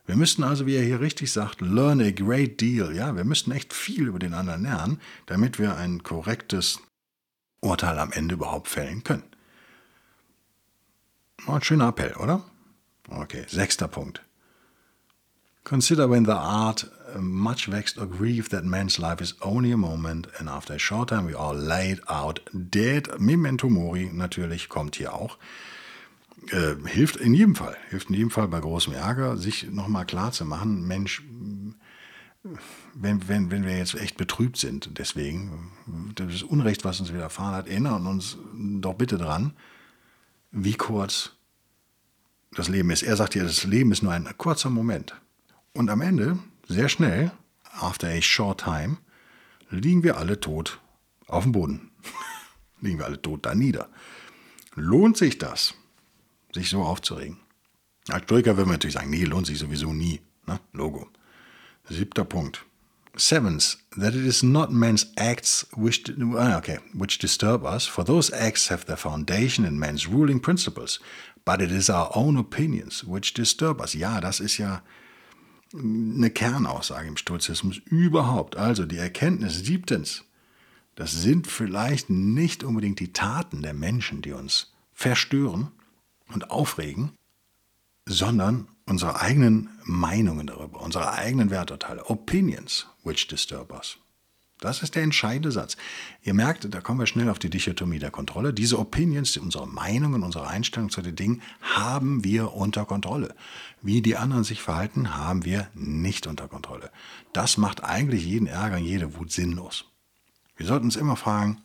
Wir 0.06 0.16
müssten 0.16 0.42
also, 0.42 0.66
wie 0.66 0.76
er 0.76 0.85
hier 0.85 1.00
richtig 1.00 1.33
sagt, 1.33 1.61
learn 1.61 2.00
a 2.00 2.11
great 2.11 2.61
deal. 2.61 2.94
Ja, 2.94 3.16
wir 3.16 3.25
müssten 3.25 3.52
echt 3.52 3.73
viel 3.73 4.06
über 4.09 4.18
den 4.18 4.35
anderen 4.35 4.62
lernen, 4.62 5.00
damit 5.26 5.59
wir 5.59 5.76
ein 5.76 6.02
korrektes 6.02 6.80
Urteil 7.61 7.99
am 7.99 8.12
Ende 8.12 8.35
überhaupt 8.35 8.68
fällen 8.68 9.02
können. 9.02 9.25
Ein 11.46 11.62
schöner 11.62 11.88
Appell, 11.88 12.14
oder? 12.14 12.42
Okay, 13.08 13.44
sechster 13.48 13.88
Punkt. 13.88 14.22
Consider 15.64 16.10
when 16.10 16.24
the 16.24 16.32
art 16.32 16.90
uh, 17.14 17.20
much 17.20 17.70
vexed 17.70 17.98
or 17.98 18.06
grieved 18.06 18.50
that 18.50 18.64
man's 18.64 18.98
life 18.98 19.22
is 19.22 19.34
only 19.40 19.72
a 19.72 19.76
moment 19.76 20.28
and 20.38 20.48
after 20.48 20.74
a 20.74 20.78
short 20.78 21.08
time 21.08 21.26
we 21.26 21.34
are 21.34 21.54
laid 21.54 22.00
out 22.06 22.40
dead. 22.52 23.08
Memento 23.18 23.68
mori 23.68 24.10
natürlich 24.12 24.68
kommt 24.68 24.96
hier 24.96 25.14
auch. 25.14 25.38
Äh, 26.50 26.76
hilft 26.86 27.16
in 27.16 27.32
jedem 27.32 27.54
Fall, 27.54 27.76
hilft 27.88 28.10
in 28.10 28.16
jedem 28.16 28.30
Fall 28.30 28.48
bei 28.48 28.60
großem 28.60 28.92
Ärger, 28.92 29.38
sich 29.38 29.70
nochmal 29.70 30.04
klar 30.04 30.32
zu 30.32 30.44
machen, 30.44 30.86
Mensch, 30.86 31.22
wenn, 32.92 33.26
wenn, 33.28 33.50
wenn 33.50 33.64
wir 33.64 33.78
jetzt 33.78 33.94
echt 33.94 34.18
betrübt 34.18 34.58
sind, 34.58 34.98
deswegen, 34.98 35.72
das 36.14 36.42
Unrecht, 36.42 36.84
was 36.84 37.00
uns 37.00 37.14
widerfahren 37.14 37.54
hat, 37.54 37.68
erinnern 37.68 38.06
uns 38.06 38.36
doch 38.52 38.94
bitte 38.94 39.16
dran, 39.16 39.54
wie 40.54 40.75
kurz 40.75 41.32
das 42.52 42.68
Leben 42.68 42.90
ist. 42.90 43.02
Er 43.02 43.16
sagt 43.16 43.34
ja, 43.34 43.42
das 43.42 43.64
Leben 43.64 43.92
ist 43.92 44.02
nur 44.02 44.12
ein 44.12 44.29
kurzer 44.38 44.70
Moment. 44.70 45.14
Und 45.72 45.90
am 45.90 46.00
Ende, 46.00 46.38
sehr 46.68 46.88
schnell, 46.88 47.33
after 47.72 48.09
a 48.09 48.22
short 48.22 48.61
time, 48.61 48.98
liegen 49.68 50.05
wir 50.05 50.16
alle 50.16 50.38
tot 50.38 50.81
auf 51.26 51.42
dem 51.42 51.52
Boden. 51.52 51.90
liegen 52.81 52.98
wir 52.98 53.07
alle 53.07 53.20
tot 53.20 53.44
da 53.44 53.55
nieder. 53.55 53.88
Lohnt 54.76 55.16
sich 55.16 55.38
das, 55.38 55.74
sich 56.52 56.70
so 56.70 56.83
aufzuregen? 56.83 57.38
Als 58.09 58.24
Stoiker 58.24 58.57
würden 58.57 58.68
wir 58.68 58.74
natürlich 58.74 58.94
sagen, 58.94 59.11
nee, 59.11 59.24
lohnt 59.24 59.46
sich 59.46 59.59
sowieso 59.59 59.92
nie. 59.92 60.20
Ne? 60.46 60.61
Logo. 60.72 61.09
Siebter 61.88 62.24
Punkt. 62.24 62.64
Seventh, 63.16 63.77
that 63.96 64.14
it 64.14 64.27
is 64.27 64.42
not 64.42 64.72
men's 64.72 65.07
acts 65.16 65.64
which, 65.74 66.11
ah, 66.37 66.57
okay, 66.59 66.79
which 66.92 67.18
disturb 67.18 67.64
us, 67.64 67.87
for 67.87 68.05
those 68.05 68.33
acts 68.33 68.68
have 68.68 68.87
their 68.87 68.96
foundation 68.96 69.64
in 69.64 69.79
men's 69.79 70.09
ruling 70.09 70.40
principles, 70.40 70.98
but 71.44 71.61
it 71.61 71.70
is 71.70 71.88
our 71.88 72.11
own 72.14 72.37
opinions 72.37 73.05
which 73.05 73.33
disturb 73.33 73.81
us. 73.81 73.94
Ja, 73.94 74.20
das 74.20 74.40
ist 74.40 74.59
ja 74.59 74.83
eine 75.72 76.31
Kernaussage 76.31 77.07
im 77.07 77.16
Stoizismus 77.16 77.79
überhaupt. 77.87 78.57
Also 78.57 78.85
die 78.85 78.98
Erkenntnis 78.98 79.64
siebtens, 79.64 80.24
das 80.94 81.12
sind 81.12 81.46
vielleicht 81.46 82.11
nicht 82.11 82.64
unbedingt 82.64 83.00
die 83.00 83.12
Taten 83.12 83.62
der 83.62 83.74
Menschen, 83.74 84.22
die 84.22 84.33
uns 84.33 84.72
verstören 84.92 85.72
und 86.33 86.50
aufregen, 86.50 87.12
sondern 88.07 88.68
unsere 88.87 89.20
eigenen 89.20 89.70
Meinungen 89.85 90.47
darüber, 90.47 90.81
unsere 90.81 91.12
eigenen 91.12 91.51
Werturteile, 91.51 92.05
Opinions, 92.07 92.87
which 93.03 93.27
disturb 93.27 93.73
us. 93.73 93.99
Das 94.61 94.83
ist 94.83 94.94
der 94.94 95.03
entscheidende 95.03 95.53
Satz. 95.53 95.77
Ihr 96.23 96.33
merkt, 96.33 96.73
da 96.73 96.81
kommen 96.81 97.01
wir 97.01 97.07
schnell 97.07 97.29
auf 97.29 97.38
die 97.38 97.51
Dichotomie 97.51 97.99
der 97.99 98.11
Kontrolle. 98.11 98.55
Diese 98.55 98.79
Opinions, 98.79 99.37
unsere 99.37 99.66
Meinungen, 99.66 100.23
unsere 100.23 100.47
Einstellung 100.47 100.88
zu 100.88 101.03
den 101.03 101.16
Dingen 101.16 101.42
haben 101.61 102.25
wir 102.25 102.55
unter 102.55 102.87
Kontrolle. 102.87 103.35
Wie 103.83 104.01
die 104.01 104.16
anderen 104.16 104.44
sich 104.44 104.62
verhalten, 104.62 105.14
haben 105.16 105.44
wir 105.44 105.68
nicht 105.75 106.27
unter 106.27 106.49
Kontrolle. 106.49 106.90
Das 107.35 107.59
macht 107.59 107.85
eigentlich 107.85 108.25
jeden 108.25 108.47
Ärger 108.47 108.77
und 108.77 108.85
jede 108.85 109.16
Wut 109.16 109.33
sinnlos. 109.33 109.85
Wir 110.57 110.66
sollten 110.66 110.87
uns 110.87 110.97
immer 110.97 111.16
fragen, 111.16 111.61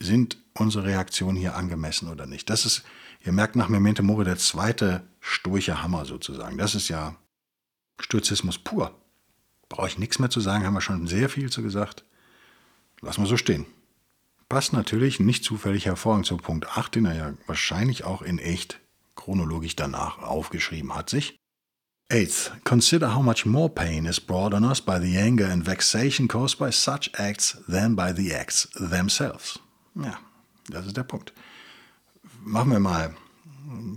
sind 0.00 0.36
unsere 0.54 0.84
Reaktionen 0.84 1.36
hier 1.36 1.56
angemessen 1.56 2.08
oder 2.08 2.26
nicht? 2.26 2.48
Das 2.50 2.64
ist, 2.64 2.84
ihr 3.20 3.32
merkt 3.32 3.56
nach 3.56 3.68
Memento 3.68 4.02
Mori, 4.02 4.24
der 4.24 4.38
zweite 4.38 5.06
sturche 5.20 5.82
Hammer 5.82 6.04
sozusagen. 6.04 6.58
Das 6.58 6.74
ist 6.74 6.88
ja 6.88 7.16
Sturzismus 8.00 8.58
pur. 8.58 8.94
Brauche 9.68 9.88
ich 9.88 9.98
nichts 9.98 10.18
mehr 10.18 10.30
zu 10.30 10.40
sagen, 10.40 10.64
haben 10.64 10.74
wir 10.74 10.80
schon 10.80 11.06
sehr 11.06 11.28
viel 11.28 11.50
zu 11.50 11.62
gesagt. 11.62 12.04
Lassen 13.00 13.22
wir 13.22 13.26
so 13.26 13.36
stehen. 13.36 13.66
Passt 14.48 14.72
natürlich 14.72 15.20
nicht 15.20 15.44
zufällig 15.44 15.84
hervorragend 15.84 16.26
zu 16.26 16.36
Punkt 16.38 16.68
8, 16.68 16.94
den 16.94 17.04
er 17.04 17.14
ja 17.14 17.34
wahrscheinlich 17.46 18.04
auch 18.04 18.22
in 18.22 18.38
echt 18.38 18.80
chronologisch 19.14 19.76
danach 19.76 20.18
aufgeschrieben 20.18 20.94
hat 20.94 21.10
sich. 21.10 21.36
Eighth, 22.10 22.52
consider 22.64 23.14
how 23.14 23.22
much 23.22 23.44
more 23.44 23.68
pain 23.68 24.06
is 24.06 24.18
brought 24.18 24.54
on 24.54 24.64
us 24.64 24.80
by 24.80 24.98
the 24.98 25.18
anger 25.18 25.46
and 25.50 25.66
vexation 25.66 26.26
caused 26.26 26.58
by 26.58 26.72
such 26.72 27.10
acts 27.18 27.58
than 27.68 27.94
by 27.94 28.14
the 28.14 28.32
acts 28.32 28.66
themselves. 28.72 29.58
Ja, 29.94 30.18
das 30.70 30.86
ist 30.86 30.96
der 30.96 31.02
Punkt. 31.02 31.34
Machen 32.40 32.70
wir 32.70 32.80
mal, 32.80 33.14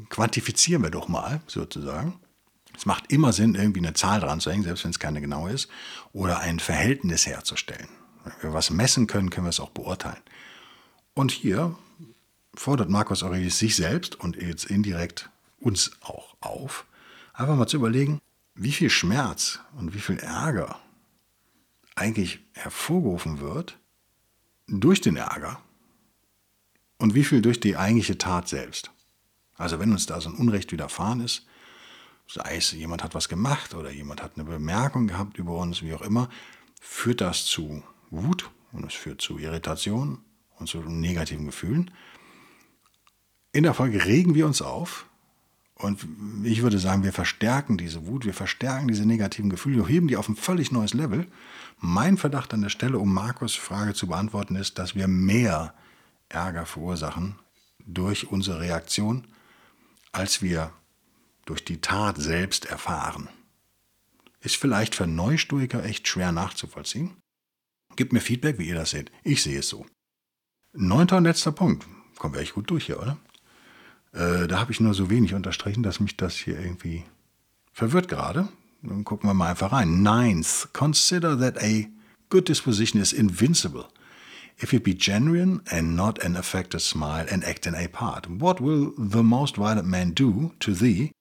quantifizieren 0.09 0.83
wir 0.83 0.89
doch 0.89 1.07
mal 1.07 1.41
sozusagen. 1.47 2.19
Es 2.75 2.85
macht 2.85 3.11
immer 3.11 3.33
Sinn, 3.33 3.55
irgendwie 3.55 3.79
eine 3.79 3.93
Zahl 3.93 4.19
dran 4.19 4.39
zu 4.39 4.51
hängen, 4.51 4.63
selbst 4.63 4.83
wenn 4.83 4.91
es 4.91 4.99
keine 4.99 5.21
genaue 5.21 5.51
ist, 5.51 5.69
oder 6.13 6.39
ein 6.39 6.59
Verhältnis 6.59 7.25
herzustellen. 7.25 7.87
Wenn 8.23 8.51
wir 8.51 8.53
was 8.53 8.69
messen 8.69 9.07
können, 9.07 9.29
können 9.29 9.45
wir 9.45 9.51
es 9.51 9.59
auch 9.59 9.69
beurteilen. 9.69 10.21
Und 11.13 11.31
hier 11.31 11.77
fordert 12.53 12.89
Markus 12.89 13.23
Aurelius 13.23 13.59
sich 13.59 13.75
selbst 13.75 14.15
und 14.19 14.35
jetzt 14.35 14.65
indirekt 14.65 15.29
uns 15.59 15.91
auch 16.01 16.35
auf, 16.41 16.85
einfach 17.33 17.55
mal 17.55 17.67
zu 17.67 17.77
überlegen, 17.77 18.19
wie 18.55 18.71
viel 18.71 18.89
Schmerz 18.89 19.59
und 19.77 19.93
wie 19.93 19.99
viel 19.99 20.17
Ärger 20.17 20.79
eigentlich 21.95 22.39
hervorgerufen 22.53 23.39
wird 23.39 23.77
durch 24.67 25.01
den 25.01 25.17
Ärger 25.17 25.61
und 27.01 27.15
wie 27.15 27.23
viel 27.23 27.41
durch 27.41 27.59
die 27.59 27.77
eigentliche 27.77 28.17
Tat 28.17 28.47
selbst. 28.47 28.91
Also 29.57 29.79
wenn 29.79 29.91
uns 29.91 30.05
da 30.05 30.21
so 30.21 30.29
ein 30.29 30.35
Unrecht 30.35 30.71
widerfahren 30.71 31.19
ist, 31.21 31.45
sei 32.27 32.57
es 32.57 32.71
jemand 32.71 33.03
hat 33.03 33.15
was 33.15 33.27
gemacht 33.27 33.73
oder 33.73 33.91
jemand 33.91 34.21
hat 34.21 34.33
eine 34.35 34.45
Bemerkung 34.45 35.07
gehabt 35.07 35.37
über 35.37 35.57
uns, 35.57 35.81
wie 35.81 35.93
auch 35.93 36.03
immer, 36.03 36.29
führt 36.79 37.21
das 37.21 37.45
zu 37.45 37.83
Wut 38.11 38.49
und 38.71 38.85
es 38.85 38.93
führt 38.93 39.19
zu 39.19 39.39
Irritation 39.39 40.19
und 40.59 40.67
zu 40.67 40.77
negativen 40.79 41.47
Gefühlen. 41.47 41.91
In 43.51 43.63
der 43.63 43.73
Folge 43.73 44.05
regen 44.05 44.35
wir 44.35 44.45
uns 44.45 44.61
auf 44.61 45.07
und 45.73 46.05
ich 46.43 46.61
würde 46.61 46.77
sagen, 46.77 47.03
wir 47.03 47.13
verstärken 47.13 47.77
diese 47.77 48.05
Wut, 48.05 48.25
wir 48.25 48.35
verstärken 48.35 48.87
diese 48.87 49.05
negativen 49.05 49.49
Gefühle, 49.49 49.77
wir 49.77 49.87
heben 49.87 50.07
die 50.07 50.17
auf 50.17 50.29
ein 50.29 50.35
völlig 50.35 50.71
neues 50.71 50.93
Level. 50.93 51.25
Mein 51.79 52.17
Verdacht 52.17 52.53
an 52.53 52.61
der 52.61 52.69
Stelle, 52.69 52.99
um 52.99 53.11
Markus 53.11 53.55
Frage 53.55 53.95
zu 53.95 54.07
beantworten, 54.07 54.55
ist, 54.55 54.77
dass 54.77 54.93
wir 54.93 55.07
mehr 55.07 55.73
Ärger 56.31 56.65
verursachen 56.65 57.39
durch 57.85 58.31
unsere 58.31 58.59
Reaktion, 58.59 59.27
als 60.11 60.41
wir 60.41 60.71
durch 61.45 61.65
die 61.65 61.81
Tat 61.81 62.17
selbst 62.17 62.65
erfahren. 62.65 63.29
Ist 64.39 64.55
vielleicht 64.55 64.95
für 64.95 65.07
Neustoiker 65.07 65.83
echt 65.83 66.07
schwer 66.07 66.31
nachzuvollziehen. 66.31 67.17
Gebt 67.95 68.13
mir 68.13 68.21
Feedback, 68.21 68.57
wie 68.57 68.67
ihr 68.67 68.75
das 68.75 68.91
seht. 68.91 69.11
Ich 69.23 69.43
sehe 69.43 69.59
es 69.59 69.69
so. 69.69 69.85
Neunter 70.73 71.17
und 71.17 71.25
letzter 71.25 71.51
Punkt. 71.51 71.85
Kommen 72.17 72.33
wir 72.33 72.41
echt 72.41 72.53
gut 72.53 72.69
durch 72.69 72.85
hier, 72.85 72.99
oder? 72.99 73.17
Äh, 74.13 74.47
da 74.47 74.59
habe 74.59 74.71
ich 74.71 74.79
nur 74.79 74.93
so 74.93 75.09
wenig 75.09 75.33
unterstrichen, 75.33 75.83
dass 75.83 75.99
mich 75.99 76.17
das 76.17 76.35
hier 76.35 76.59
irgendwie 76.59 77.03
verwirrt 77.73 78.07
gerade. 78.07 78.47
Dann 78.81 79.03
gucken 79.03 79.29
wir 79.29 79.33
mal 79.33 79.49
einfach 79.49 79.71
rein. 79.71 80.01
Ninth, 80.01 80.69
consider 80.73 81.37
that 81.37 81.61
a 81.61 81.85
good 82.29 82.47
disposition 82.47 83.01
is 83.01 83.13
invincible. 83.13 83.85
If 84.61 84.73
it 84.73 84.83
be 84.83 84.93
genuine 84.93 85.61
and 85.71 85.95
not 85.95 86.23
an 86.23 86.35
affected 86.35 86.81
smile 86.81 87.25
and 87.31 87.43
act 87.43 87.65
in 87.65 87.75
a 87.75 87.87
part, 87.87 88.29
what 88.29 88.61
will 88.61 88.93
the 88.97 89.23
most 89.23 89.55
violent 89.55 89.87
man 89.87 90.11
do 90.11 90.53
to 90.59 90.73
thee 90.73 91.11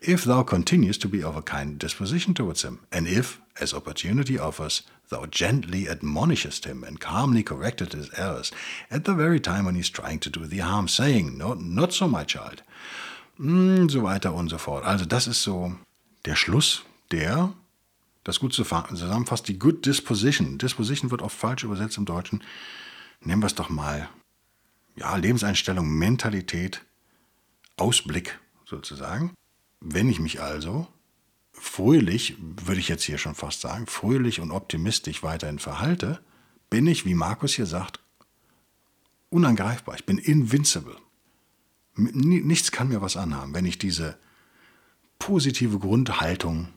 if 0.00 0.24
thou 0.24 0.42
continuest 0.42 1.00
to 1.02 1.08
be 1.08 1.22
of 1.22 1.36
a 1.36 1.42
kind 1.42 1.78
disposition 1.78 2.34
towards 2.34 2.62
him, 2.62 2.80
and 2.90 3.06
if, 3.06 3.40
as 3.60 3.72
opportunity 3.72 4.36
offers, 4.36 4.82
thou 5.10 5.26
gently 5.26 5.88
admonishest 5.88 6.64
him 6.64 6.82
and 6.82 6.98
calmly 6.98 7.42
correctest 7.44 7.92
his 7.92 8.10
errors 8.18 8.50
at 8.90 9.04
the 9.04 9.14
very 9.14 9.38
time 9.38 9.64
when 9.64 9.76
he 9.76 9.80
is 9.80 9.90
trying 9.90 10.18
to 10.18 10.30
do 10.30 10.44
thee 10.46 10.58
harm, 10.58 10.88
saying, 10.88 11.38
no, 11.38 11.54
not 11.54 11.92
so, 11.92 12.08
my 12.08 12.24
child, 12.24 12.62
mm, 13.38 13.88
so 13.90 14.00
weiter 14.00 14.32
und 14.32 14.48
so 14.48 14.58
fort. 14.58 14.84
Also 14.84 15.04
das 15.04 15.28
ist 15.28 15.42
so 15.42 15.72
der 16.24 16.34
Schluss, 16.34 16.82
der 17.12 17.52
das 18.24 18.38
gut 18.38 18.54
zusammenfasst, 18.54 19.48
die 19.48 19.58
Good 19.58 19.84
Disposition. 19.86 20.58
Disposition 20.58 21.10
wird 21.10 21.22
oft 21.22 21.36
falsch 21.36 21.64
übersetzt 21.64 21.98
im 21.98 22.04
Deutschen. 22.04 22.42
Nehmen 23.20 23.42
wir 23.42 23.46
es 23.46 23.54
doch 23.54 23.68
mal. 23.68 24.08
Ja, 24.96 25.16
Lebenseinstellung, 25.16 25.88
Mentalität, 25.88 26.82
Ausblick 27.76 28.38
sozusagen. 28.64 29.32
Wenn 29.80 30.08
ich 30.08 30.20
mich 30.20 30.40
also 30.40 30.86
fröhlich, 31.52 32.36
würde 32.38 32.80
ich 32.80 32.88
jetzt 32.88 33.04
hier 33.04 33.18
schon 33.18 33.34
fast 33.34 33.60
sagen, 33.60 33.86
fröhlich 33.86 34.40
und 34.40 34.50
optimistisch 34.50 35.22
weiterhin 35.22 35.58
verhalte, 35.58 36.20
bin 36.70 36.86
ich, 36.86 37.04
wie 37.04 37.14
Markus 37.14 37.54
hier 37.54 37.66
sagt, 37.66 38.00
unangreifbar. 39.30 39.94
Ich 39.96 40.06
bin 40.06 40.18
invincible. 40.18 40.96
Nichts 41.94 42.70
kann 42.72 42.88
mir 42.88 43.02
was 43.02 43.16
anhaben, 43.16 43.54
wenn 43.54 43.66
ich 43.66 43.78
diese 43.78 44.16
positive 45.18 45.78
Grundhaltung, 45.78 46.68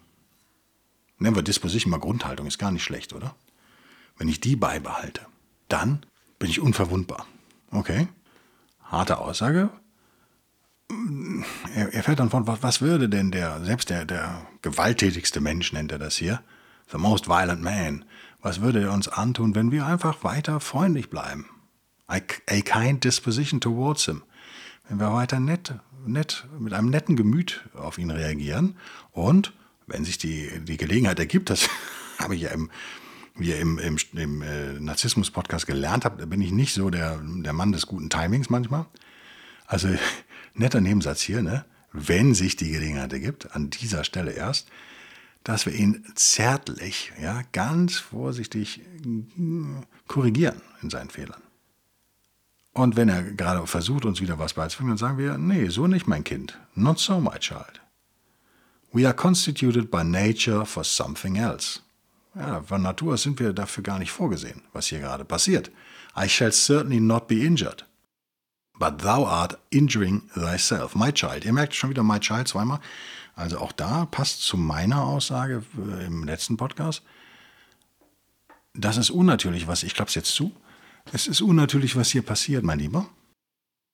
nennen 1.18 1.36
wir 1.36 1.44
Disposition 1.44 1.92
mal 1.92 2.00
Grundhaltung, 2.00 2.48
ist 2.48 2.60
gar 2.60 2.72
nicht 2.72 2.84
schlecht, 2.84 3.14
oder? 3.14 3.36
Wenn 4.18 4.28
ich 4.28 4.40
die 4.40 4.56
beibehalte, 4.56 5.26
dann 5.68 6.06
bin 6.40 6.50
ich 6.50 6.62
unverwundbar. 6.62 7.26
Okay? 7.72 8.08
Harte 8.84 9.18
Aussage, 9.18 9.70
er, 11.76 11.94
er 11.94 12.04
fährt 12.04 12.20
dann 12.20 12.30
von, 12.30 12.48
was, 12.48 12.62
was 12.64 12.82
würde 12.82 13.10
denn 13.10 13.32
der, 13.32 13.64
selbst 13.64 13.90
der, 13.90 14.06
der 14.06 14.46
gewalttätigste 14.62 15.42
Mensch 15.42 15.74
nennt 15.74 15.92
er 15.92 16.00
das 16.00 16.18
hier, 16.18 16.42
the 16.92 16.98
most 16.98 17.28
violent 17.28 17.62
man, 17.62 18.06
was 18.42 18.62
würde 18.62 18.84
er 18.84 18.94
uns 18.94 19.08
antun, 19.08 19.56
wenn 19.56 19.72
wir 19.72 19.86
einfach 19.86 20.24
weiter 20.24 20.60
freundlich 20.60 21.10
bleiben? 21.10 21.50
A, 22.08 22.18
a 22.18 22.62
kind 22.62 23.04
disposition 23.04 23.60
towards 23.60 24.06
him. 24.06 24.22
Wenn 24.88 25.00
wir 25.00 25.12
weiter 25.12 25.40
nett, 25.40 25.74
nett, 26.06 26.46
mit 26.60 26.74
einem 26.74 26.92
netten 26.92 27.16
Gemüt 27.16 27.68
auf 27.74 27.98
ihn 27.98 28.12
reagieren 28.12 28.78
und 29.12 29.52
wenn 29.88 30.06
sich 30.06 30.18
die, 30.18 30.50
die 30.64 30.78
Gelegenheit 30.78 31.20
ergibt, 31.20 31.50
das 31.50 31.70
habe 32.20 32.36
ich 32.36 32.42
ja 32.42 32.50
im, 32.50 32.70
wie 33.36 33.50
ihr 33.50 33.60
im, 33.60 33.78
im, 33.80 33.98
im 34.14 34.42
äh, 34.42 34.74
Narzissmus-Podcast 34.80 35.68
gelernt 35.68 36.06
habt, 36.06 36.30
bin 36.30 36.42
ich 36.42 36.52
nicht 36.52 36.74
so 36.74 36.90
der, 36.90 37.20
der 37.22 37.54
Mann 37.54 37.72
des 37.72 37.86
guten 37.86 38.10
Timings 38.10 38.50
manchmal. 38.50 38.86
Also 39.66 39.90
netter 40.54 40.82
Nebensatz 40.82 41.22
hier, 41.22 41.42
ne? 41.42 41.66
wenn 41.92 42.34
sich 42.34 42.56
die 42.56 42.72
Gelegenheit 42.72 43.14
ergibt, 43.14 43.56
an 43.56 43.70
dieser 43.70 44.04
Stelle 44.04 44.32
erst, 44.32 44.70
dass 45.44 45.66
wir 45.66 45.74
ihn 45.74 46.04
zärtlich, 46.16 47.14
ja, 47.22 47.44
ganz 47.52 47.98
vorsichtig 47.98 48.82
hm, 49.04 49.84
korrigieren 50.08 50.62
in 50.82 50.90
seinen 50.90 51.10
Fehlern. 51.10 51.42
Und 52.74 52.98
wenn 52.98 53.08
er 53.08 53.24
gerade 53.24 53.66
versucht, 53.68 54.06
uns 54.06 54.20
wieder 54.20 54.38
was 54.40 54.56
beizubringen, 54.56 54.92
dann 54.92 54.98
sagen 54.98 55.18
wir, 55.18 55.38
nee, 55.38 55.70
so 55.70 55.88
nicht, 55.88 56.08
mein 56.08 56.24
Kind. 56.24 56.60
Not 56.74 57.00
so, 57.00 57.22
my 57.22 57.40
child. 57.40 57.82
We 58.96 59.06
are 59.06 59.14
constituted 59.14 59.92
by 59.92 60.04
nature 60.04 60.66
for 60.66 60.86
something 60.86 61.36
else. 61.36 61.82
Ja, 62.34 62.62
von 62.62 62.82
Natur 62.82 63.18
sind 63.18 63.42
wir 63.42 63.52
dafür 63.52 63.84
gar 63.84 64.00
nicht 64.00 64.12
vorgesehen, 64.12 64.62
was 64.72 64.88
hier 64.88 65.00
gerade 65.00 65.26
passiert. 65.26 65.70
I 66.16 66.30
shall 66.30 66.54
certainly 66.54 67.02
not 67.02 67.28
be 67.28 67.44
injured. 67.44 67.84
But 68.80 69.00
thou 69.00 69.26
art 69.26 69.58
injuring 69.70 70.30
thyself. 70.34 70.96
My 70.96 71.12
child. 71.12 71.44
Ihr 71.44 71.52
merkt 71.52 71.76
schon 71.76 71.90
wieder 71.90 72.04
my 72.04 72.22
child 72.22 72.48
zweimal. 72.48 72.80
Also 73.36 73.60
auch 73.60 73.74
da 73.74 74.06
passt 74.06 74.44
zu 74.44 74.56
meiner 74.56 75.04
Aussage 75.04 75.62
äh, 75.78 76.06
im 76.06 76.24
letzten 76.24 76.56
Podcast. 76.56 77.04
Das 78.74 78.96
ist 78.96 79.10
unnatürlich, 79.10 79.68
was 79.68 79.84
ich 79.84 79.94
klappe 79.94 80.08
es 80.08 80.16
jetzt 80.16 80.34
zu. 80.34 80.54
Es 81.12 81.28
ist 81.28 81.42
unnatürlich, 81.42 81.98
was 81.98 82.12
hier 82.12 82.22
passiert, 82.22 82.64
mein 82.64 82.80
Lieber. 82.80 83.10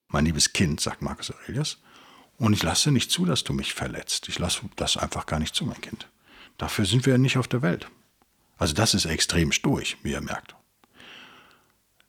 Mein 0.10 0.26
liebes 0.26 0.54
Kind, 0.54 0.80
sagt 0.80 1.02
Marcus 1.02 1.32
Aurelius. 1.32 1.80
Und 2.42 2.54
ich 2.54 2.64
lasse 2.64 2.92
nicht 2.92 3.12
zu, 3.12 3.26
dass 3.26 3.44
du 3.44 3.54
mich 3.54 3.76
verletzt. 3.76 4.28
Ich 4.28 4.40
lasse 4.40 4.62
das 4.76 4.98
einfach 4.98 5.28
gar 5.28 5.38
nicht 5.38 5.54
zu, 5.54 5.64
mein 5.64 5.80
Kind. 5.80 6.10
Dafür 6.58 6.86
sind 6.86 7.06
wir 7.06 7.20
nicht 7.20 7.38
auf 7.38 7.48
der 7.48 7.62
Welt. 7.62 7.88
Also 8.58 8.74
das 8.74 8.96
ist 8.96 9.06
extrem 9.06 9.52
stoisch, 9.52 9.98
wie 10.02 10.14
ihr 10.14 10.22
merkt. 10.22 10.56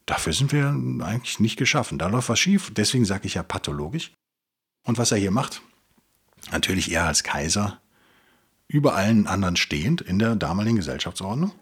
Dafür 0.06 0.32
sind 0.32 0.50
wir 0.50 0.68
eigentlich 1.04 1.38
nicht 1.38 1.58
geschaffen. 1.58 1.98
Da 1.98 2.06
läuft 2.06 2.30
was 2.30 2.40
schief. 2.40 2.72
Deswegen 2.74 3.04
sage 3.04 3.26
ich 3.26 3.34
ja 3.34 3.42
pathologisch. 3.42 4.12
Und 4.84 4.96
was 4.96 5.12
er 5.12 5.18
hier 5.18 5.30
macht, 5.30 5.60
natürlich 6.50 6.90
er 6.90 7.04
als 7.06 7.24
Kaiser, 7.24 7.82
über 8.68 8.94
allen 8.94 9.26
anderen 9.26 9.56
stehend 9.56 10.00
in 10.00 10.18
der 10.18 10.34
damaligen 10.34 10.76
Gesellschaftsordnung. 10.76 11.52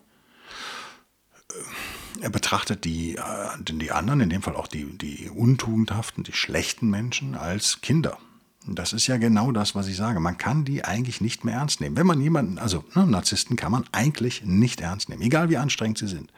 Äh, 1.48 2.22
er 2.22 2.30
betrachtet 2.30 2.84
die, 2.84 3.16
äh, 3.16 3.48
die 3.62 3.90
anderen, 3.90 4.20
in 4.20 4.30
dem 4.30 4.42
Fall 4.42 4.54
auch 4.54 4.68
die, 4.68 4.96
die 4.96 5.28
untugendhaften, 5.28 6.22
die 6.22 6.34
schlechten 6.34 6.88
Menschen, 6.88 7.34
als 7.34 7.80
Kinder. 7.80 8.16
Das 8.66 8.92
ist 8.92 9.06
ja 9.06 9.16
genau 9.16 9.52
das, 9.52 9.74
was 9.74 9.88
ich 9.88 9.96
sage. 9.96 10.20
Man 10.20 10.36
kann 10.36 10.64
die 10.64 10.84
eigentlich 10.84 11.20
nicht 11.20 11.44
mehr 11.44 11.54
ernst 11.54 11.80
nehmen. 11.80 11.96
Wenn 11.96 12.06
man 12.06 12.20
jemanden, 12.20 12.58
also 12.58 12.84
ne, 12.94 13.06
Narzissten 13.06 13.56
kann 13.56 13.72
man 13.72 13.84
eigentlich 13.92 14.44
nicht 14.44 14.80
ernst 14.80 15.08
nehmen, 15.08 15.22
egal 15.22 15.48
wie 15.48 15.56
anstrengend 15.56 15.98
sie 15.98 16.08
sind 16.08 16.30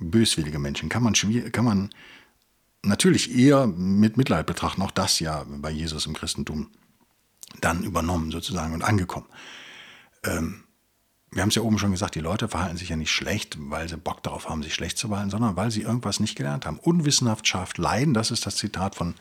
böswillige 0.00 0.58
Menschen 0.58 0.88
kann 0.88 1.02
man, 1.02 1.14
kann 1.14 1.64
man 1.64 1.90
natürlich 2.82 3.34
eher 3.34 3.66
mit 3.66 4.16
Mitleid 4.16 4.46
betrachten. 4.46 4.82
Auch 4.82 4.90
das 4.90 5.20
ja 5.20 5.44
bei 5.48 5.70
Jesus 5.70 6.06
im 6.06 6.14
Christentum 6.14 6.70
dann 7.60 7.84
übernommen 7.84 8.30
sozusagen 8.30 8.74
und 8.74 8.82
angekommen. 8.82 9.26
Ähm, 10.24 10.64
wir 11.30 11.42
haben 11.42 11.48
es 11.48 11.54
ja 11.56 11.62
oben 11.62 11.78
schon 11.78 11.90
gesagt, 11.90 12.14
die 12.14 12.20
Leute 12.20 12.48
verhalten 12.48 12.76
sich 12.76 12.90
ja 12.90 12.96
nicht 12.96 13.10
schlecht, 13.10 13.56
weil 13.58 13.88
sie 13.88 13.96
Bock 13.96 14.22
darauf 14.22 14.48
haben, 14.48 14.62
sich 14.62 14.74
schlecht 14.74 14.98
zu 14.98 15.08
verhalten, 15.08 15.30
sondern 15.30 15.56
weil 15.56 15.70
sie 15.70 15.82
irgendwas 15.82 16.20
nicht 16.20 16.36
gelernt 16.36 16.64
haben. 16.66 16.78
Unwissenhaft 16.78 17.46
schafft 17.46 17.78
Leiden, 17.78 18.14
das 18.14 18.30
ist 18.30 18.46
das 18.46 18.56
Zitat 18.56 18.94
von 18.94 19.14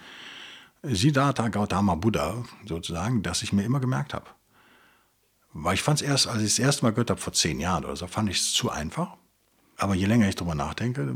Siddhartha 0.83 1.47
Gautama 1.47 1.95
Buddha, 1.95 2.43
sozusagen, 2.67 3.23
das 3.23 3.41
ich 3.41 3.53
mir 3.53 3.63
immer 3.63 3.79
gemerkt 3.79 4.13
habe. 4.13 4.25
Weil 5.53 5.75
ich 5.75 5.81
fand 5.81 6.01
es 6.01 6.07
erst, 6.07 6.27
als 6.27 6.41
ich 6.41 6.55
das 6.55 6.59
erste 6.59 6.83
Mal 6.83 6.91
gehört 6.91 7.09
habe, 7.09 7.21
vor 7.21 7.33
zehn 7.33 7.59
Jahren 7.59 7.85
oder 7.85 7.95
so, 7.95 8.07
fand 8.07 8.29
ich 8.29 8.37
es 8.37 8.53
zu 8.53 8.69
einfach. 8.69 9.15
Aber 9.77 9.95
je 9.95 10.05
länger 10.05 10.27
ich 10.27 10.35
darüber 10.35 10.55
nachdenke, 10.55 11.15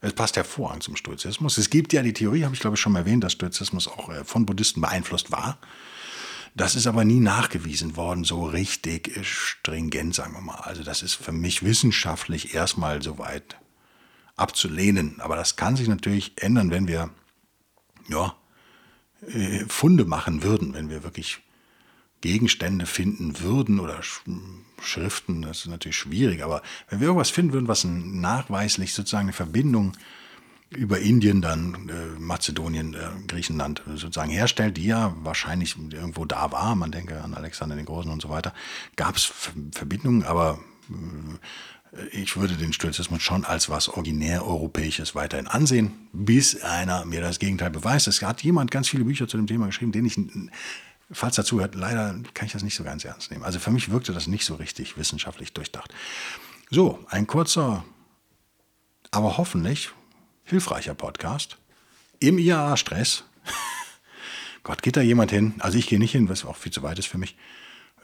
es 0.00 0.12
passt 0.12 0.36
hervorragend 0.36 0.82
zum 0.82 0.96
Stoizismus. 0.96 1.58
Es 1.58 1.70
gibt 1.70 1.92
ja 1.92 2.02
die 2.02 2.12
Theorie, 2.12 2.44
habe 2.44 2.54
ich 2.54 2.60
glaube 2.60 2.76
ich 2.76 2.80
schon 2.80 2.92
mal 2.92 3.00
erwähnt, 3.00 3.24
dass 3.24 3.32
Stoizismus 3.32 3.88
auch 3.88 4.08
äh, 4.10 4.24
von 4.24 4.46
Buddhisten 4.46 4.80
beeinflusst 4.80 5.30
war. 5.30 5.58
Das 6.54 6.76
ist 6.76 6.86
aber 6.86 7.04
nie 7.04 7.20
nachgewiesen 7.20 7.96
worden, 7.96 8.22
so 8.22 8.44
richtig 8.44 9.18
stringent, 9.22 10.14
sagen 10.14 10.34
wir 10.34 10.40
mal. 10.40 10.60
Also 10.60 10.84
das 10.84 11.02
ist 11.02 11.14
für 11.14 11.32
mich 11.32 11.64
wissenschaftlich 11.64 12.54
erstmal 12.54 13.02
soweit 13.02 13.56
abzulehnen. 14.36 15.20
Aber 15.20 15.34
das 15.34 15.56
kann 15.56 15.74
sich 15.74 15.88
natürlich 15.88 16.40
ändern, 16.40 16.70
wenn 16.70 16.86
wir 16.86 17.10
ja, 18.08 18.36
äh, 19.28 19.64
Funde 19.68 20.04
machen 20.04 20.42
würden, 20.42 20.74
wenn 20.74 20.90
wir 20.90 21.02
wirklich 21.02 21.40
Gegenstände 22.20 22.86
finden 22.86 23.40
würden 23.40 23.80
oder 23.80 24.00
Schriften, 24.80 25.42
das 25.42 25.58
ist 25.58 25.66
natürlich 25.66 25.96
schwierig, 25.96 26.42
aber 26.42 26.62
wenn 26.88 27.00
wir 27.00 27.08
irgendwas 27.08 27.30
finden 27.30 27.52
würden, 27.52 27.68
was 27.68 27.84
nachweislich 27.84 28.94
sozusagen 28.94 29.26
eine 29.26 29.34
Verbindung 29.34 29.92
über 30.70 30.98
Indien, 31.00 31.42
dann 31.42 31.88
äh, 31.88 32.18
Mazedonien, 32.18 32.94
äh, 32.94 33.10
Griechenland 33.28 33.82
sozusagen 33.86 34.30
herstellt, 34.30 34.76
die 34.76 34.86
ja 34.86 35.14
wahrscheinlich 35.22 35.76
irgendwo 35.92 36.24
da 36.24 36.50
war, 36.50 36.74
man 36.74 36.90
denke 36.90 37.20
an 37.22 37.34
Alexander 37.34 37.76
den 37.76 37.84
Großen 37.84 38.10
und 38.10 38.22
so 38.22 38.30
weiter, 38.30 38.54
gab 38.96 39.16
es 39.16 39.30
Verbindungen, 39.72 40.24
aber 40.24 40.58
äh, 40.90 40.94
ich 42.12 42.36
würde 42.36 42.54
den 42.54 42.72
Stoizismus 42.72 43.22
schon 43.22 43.44
als 43.44 43.68
was 43.68 43.88
originär 43.88 44.44
Europäisches 44.44 45.14
weiterhin 45.14 45.46
ansehen, 45.46 45.92
bis 46.12 46.60
einer 46.62 47.04
mir 47.04 47.20
das 47.20 47.38
Gegenteil 47.38 47.70
beweist. 47.70 48.08
Es 48.08 48.22
hat 48.22 48.42
jemand 48.42 48.70
ganz 48.70 48.88
viele 48.88 49.04
Bücher 49.04 49.28
zu 49.28 49.36
dem 49.36 49.46
Thema 49.46 49.66
geschrieben, 49.66 49.92
den 49.92 50.06
ich 50.06 50.18
falls 51.10 51.36
dazu 51.36 51.60
hört, 51.60 51.74
leider 51.74 52.18
kann 52.34 52.46
ich 52.46 52.52
das 52.52 52.62
nicht 52.62 52.74
so 52.74 52.84
ganz 52.84 53.04
ernst 53.04 53.30
nehmen. 53.30 53.44
Also 53.44 53.58
für 53.58 53.70
mich 53.70 53.90
wirkte 53.90 54.12
das 54.12 54.26
nicht 54.26 54.44
so 54.44 54.54
richtig 54.56 54.96
wissenschaftlich 54.96 55.52
durchdacht. 55.52 55.92
So, 56.70 57.04
ein 57.08 57.26
kurzer, 57.26 57.84
aber 59.10 59.36
hoffentlich 59.36 59.90
hilfreicher 60.44 60.94
Podcast 60.94 61.58
im 62.20 62.38
IAA-Stress. 62.38 63.24
Gott, 64.62 64.82
geht 64.82 64.96
da 64.96 65.02
jemand 65.02 65.30
hin? 65.30 65.54
Also 65.58 65.78
ich 65.78 65.86
gehe 65.86 65.98
nicht 65.98 66.12
hin, 66.12 66.28
was 66.28 66.44
auch 66.44 66.56
viel 66.56 66.72
zu 66.72 66.82
weit 66.82 66.98
ist 66.98 67.08
für 67.08 67.18
mich. 67.18 67.36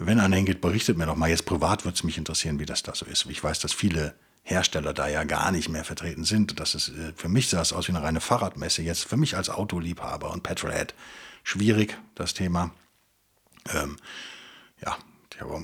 Wenn 0.06 0.18
einer 0.18 0.36
hingeht, 0.36 0.60
berichtet 0.60 0.96
mir 0.96 1.06
doch 1.06 1.16
mal. 1.16 1.28
Jetzt 1.28 1.44
privat 1.44 1.84
würde 1.84 1.94
es 1.94 2.04
mich 2.04 2.16
interessieren, 2.16 2.58
wie 2.58 2.66
das 2.66 2.82
da 2.82 2.94
so 2.94 3.04
ist. 3.04 3.26
Ich 3.26 3.42
weiß, 3.42 3.58
dass 3.60 3.72
viele 3.72 4.14
Hersteller 4.42 4.94
da 4.94 5.08
ja 5.08 5.24
gar 5.24 5.52
nicht 5.52 5.68
mehr 5.68 5.84
vertreten 5.84 6.24
sind. 6.24 6.58
Das 6.58 6.74
ist, 6.74 6.88
äh, 6.88 7.12
für 7.14 7.28
mich 7.28 7.48
sah 7.48 7.60
es 7.60 7.72
aus 7.72 7.88
wie 7.88 7.92
eine 7.92 8.02
reine 8.02 8.20
Fahrradmesse. 8.20 8.82
Jetzt 8.82 9.04
für 9.04 9.16
mich 9.16 9.36
als 9.36 9.50
Autoliebhaber 9.50 10.30
und 10.30 10.42
Petrolhead 10.42 10.94
schwierig, 11.44 11.98
das 12.14 12.32
Thema. 12.32 12.72
Ähm, 13.74 13.96
ja, 14.82 14.96
aber 15.40 15.60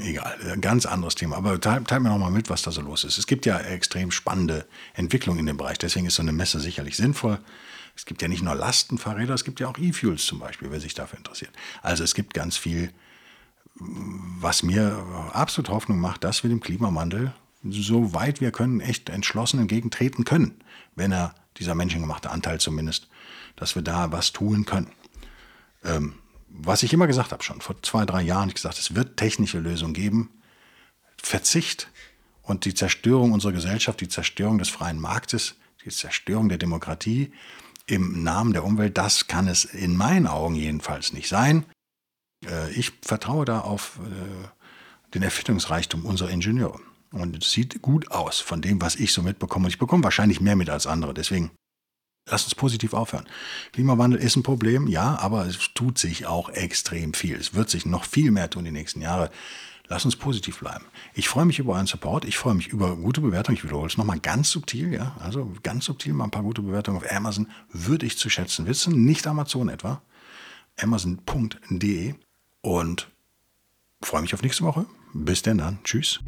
egal, 0.00 0.38
ein 0.52 0.60
ganz 0.60 0.86
anderes 0.86 1.14
Thema. 1.14 1.36
Aber 1.36 1.60
teil, 1.60 1.82
teil 1.84 2.00
mir 2.00 2.10
noch 2.10 2.18
mal 2.18 2.30
mit, 2.30 2.50
was 2.50 2.62
da 2.62 2.70
so 2.70 2.82
los 2.82 3.04
ist. 3.04 3.18
Es 3.18 3.26
gibt 3.26 3.46
ja 3.46 3.58
extrem 3.58 4.10
spannende 4.10 4.66
Entwicklungen 4.94 5.40
in 5.40 5.46
dem 5.46 5.56
Bereich. 5.56 5.78
Deswegen 5.78 6.06
ist 6.06 6.16
so 6.16 6.22
eine 6.22 6.32
Messe 6.32 6.60
sicherlich 6.60 6.96
sinnvoll. 6.96 7.38
Es 7.96 8.06
gibt 8.06 8.22
ja 8.22 8.28
nicht 8.28 8.42
nur 8.42 8.54
Lastenfahrräder, 8.54 9.34
es 9.34 9.44
gibt 9.44 9.60
ja 9.60 9.68
auch 9.68 9.76
E-Fuels 9.76 10.24
zum 10.24 10.38
Beispiel, 10.38 10.70
wer 10.70 10.80
sich 10.80 10.94
dafür 10.94 11.18
interessiert. 11.18 11.50
Also 11.82 12.04
es 12.04 12.14
gibt 12.14 12.34
ganz 12.34 12.56
viel, 12.56 12.92
was 13.80 14.62
mir 14.62 15.04
absolut 15.32 15.70
Hoffnung 15.70 16.00
macht, 16.00 16.24
dass 16.24 16.42
wir 16.42 16.50
dem 16.50 16.60
Klimawandel, 16.60 17.32
soweit 17.62 18.40
wir 18.40 18.50
können, 18.52 18.80
echt 18.80 19.08
entschlossen 19.08 19.60
entgegentreten 19.60 20.24
können, 20.24 20.60
wenn 20.94 21.12
er 21.12 21.34
dieser 21.56 21.74
menschengemachte 21.74 22.30
Anteil 22.30 22.60
zumindest, 22.60 23.08
dass 23.56 23.74
wir 23.74 23.82
da 23.82 24.12
was 24.12 24.32
tun 24.32 24.64
können. 24.64 24.90
Ähm, 25.84 26.14
was 26.48 26.82
ich 26.82 26.92
immer 26.92 27.06
gesagt 27.06 27.32
habe, 27.32 27.42
schon 27.42 27.60
vor 27.60 27.82
zwei, 27.82 28.04
drei 28.04 28.22
Jahren, 28.22 28.48
ich 28.48 28.54
gesagt, 28.54 28.78
es 28.78 28.94
wird 28.94 29.16
technische 29.16 29.58
Lösungen 29.58 29.94
geben. 29.94 30.30
Verzicht 31.16 31.90
und 32.42 32.64
die 32.64 32.74
Zerstörung 32.74 33.32
unserer 33.32 33.52
Gesellschaft, 33.52 34.00
die 34.00 34.08
Zerstörung 34.08 34.58
des 34.58 34.68
freien 34.68 34.98
Marktes, 34.98 35.56
die 35.84 35.90
Zerstörung 35.90 36.48
der 36.48 36.58
Demokratie, 36.58 37.32
im 37.86 38.22
Namen 38.22 38.52
der 38.52 38.64
Umwelt, 38.64 38.96
das 38.98 39.26
kann 39.26 39.48
es 39.48 39.64
in 39.64 39.96
meinen 39.96 40.26
Augen 40.26 40.54
jedenfalls 40.54 41.12
nicht 41.12 41.28
sein. 41.28 41.64
Äh, 42.44 42.72
ich 42.72 42.92
vertraue 43.02 43.44
da 43.44 43.60
auf 43.60 43.98
äh, 44.04 44.48
den 45.14 45.22
Erfindungsreichtum 45.22 46.04
unserer 46.04 46.30
Ingenieure. 46.30 46.78
Und 47.12 47.42
es 47.42 47.50
sieht 47.50 47.82
gut 47.82 48.10
aus 48.10 48.40
von 48.40 48.62
dem, 48.62 48.80
was 48.80 48.96
ich 48.96 49.12
so 49.12 49.22
mitbekomme. 49.22 49.68
Ich 49.68 49.78
bekomme 49.78 50.04
wahrscheinlich 50.04 50.40
mehr 50.40 50.56
mit 50.56 50.70
als 50.70 50.86
andere. 50.86 51.12
Deswegen 51.12 51.50
lass 52.28 52.44
uns 52.44 52.54
positiv 52.54 52.94
aufhören. 52.94 53.26
Klimawandel 53.72 54.20
ist 54.20 54.36
ein 54.36 54.44
Problem, 54.44 54.86
ja, 54.86 55.18
aber 55.18 55.46
es 55.46 55.58
tut 55.74 55.98
sich 55.98 56.26
auch 56.26 56.48
extrem 56.50 57.12
viel. 57.14 57.36
Es 57.36 57.54
wird 57.54 57.68
sich 57.68 57.84
noch 57.84 58.04
viel 58.04 58.30
mehr 58.30 58.48
tun 58.48 58.64
die 58.64 58.70
nächsten 58.70 59.00
Jahre. 59.00 59.30
Lass 59.88 60.04
uns 60.04 60.14
positiv 60.14 60.60
bleiben. 60.60 60.84
Ich 61.14 61.28
freue 61.28 61.46
mich 61.46 61.58
über 61.58 61.72
euren 61.72 61.88
Support. 61.88 62.24
Ich 62.24 62.38
freue 62.38 62.54
mich 62.54 62.68
über 62.68 62.94
gute 62.94 63.20
Bewertungen. 63.20 63.56
Ich 63.56 63.64
wiederhole 63.64 63.88
es 63.88 63.96
nochmal 63.96 64.20
ganz 64.20 64.48
subtil, 64.52 64.92
ja. 64.92 65.16
Also 65.18 65.52
ganz 65.64 65.86
subtil 65.86 66.12
mal 66.12 66.24
ein 66.24 66.30
paar 66.30 66.44
gute 66.44 66.62
Bewertungen 66.62 66.98
auf 66.98 67.10
Amazon 67.10 67.48
würde 67.72 68.06
ich 68.06 68.16
zu 68.16 68.30
schätzen 68.30 68.68
wissen. 68.68 69.04
Nicht 69.04 69.26
Amazon 69.26 69.68
etwa. 69.68 70.00
Amazon.de. 70.80 72.14
Und 72.62 73.10
freue 74.02 74.22
mich 74.22 74.34
auf 74.34 74.42
nächste 74.42 74.64
Woche. 74.64 74.86
Bis 75.12 75.42
denn 75.42 75.58
dann. 75.58 75.78
Tschüss. 75.84 76.20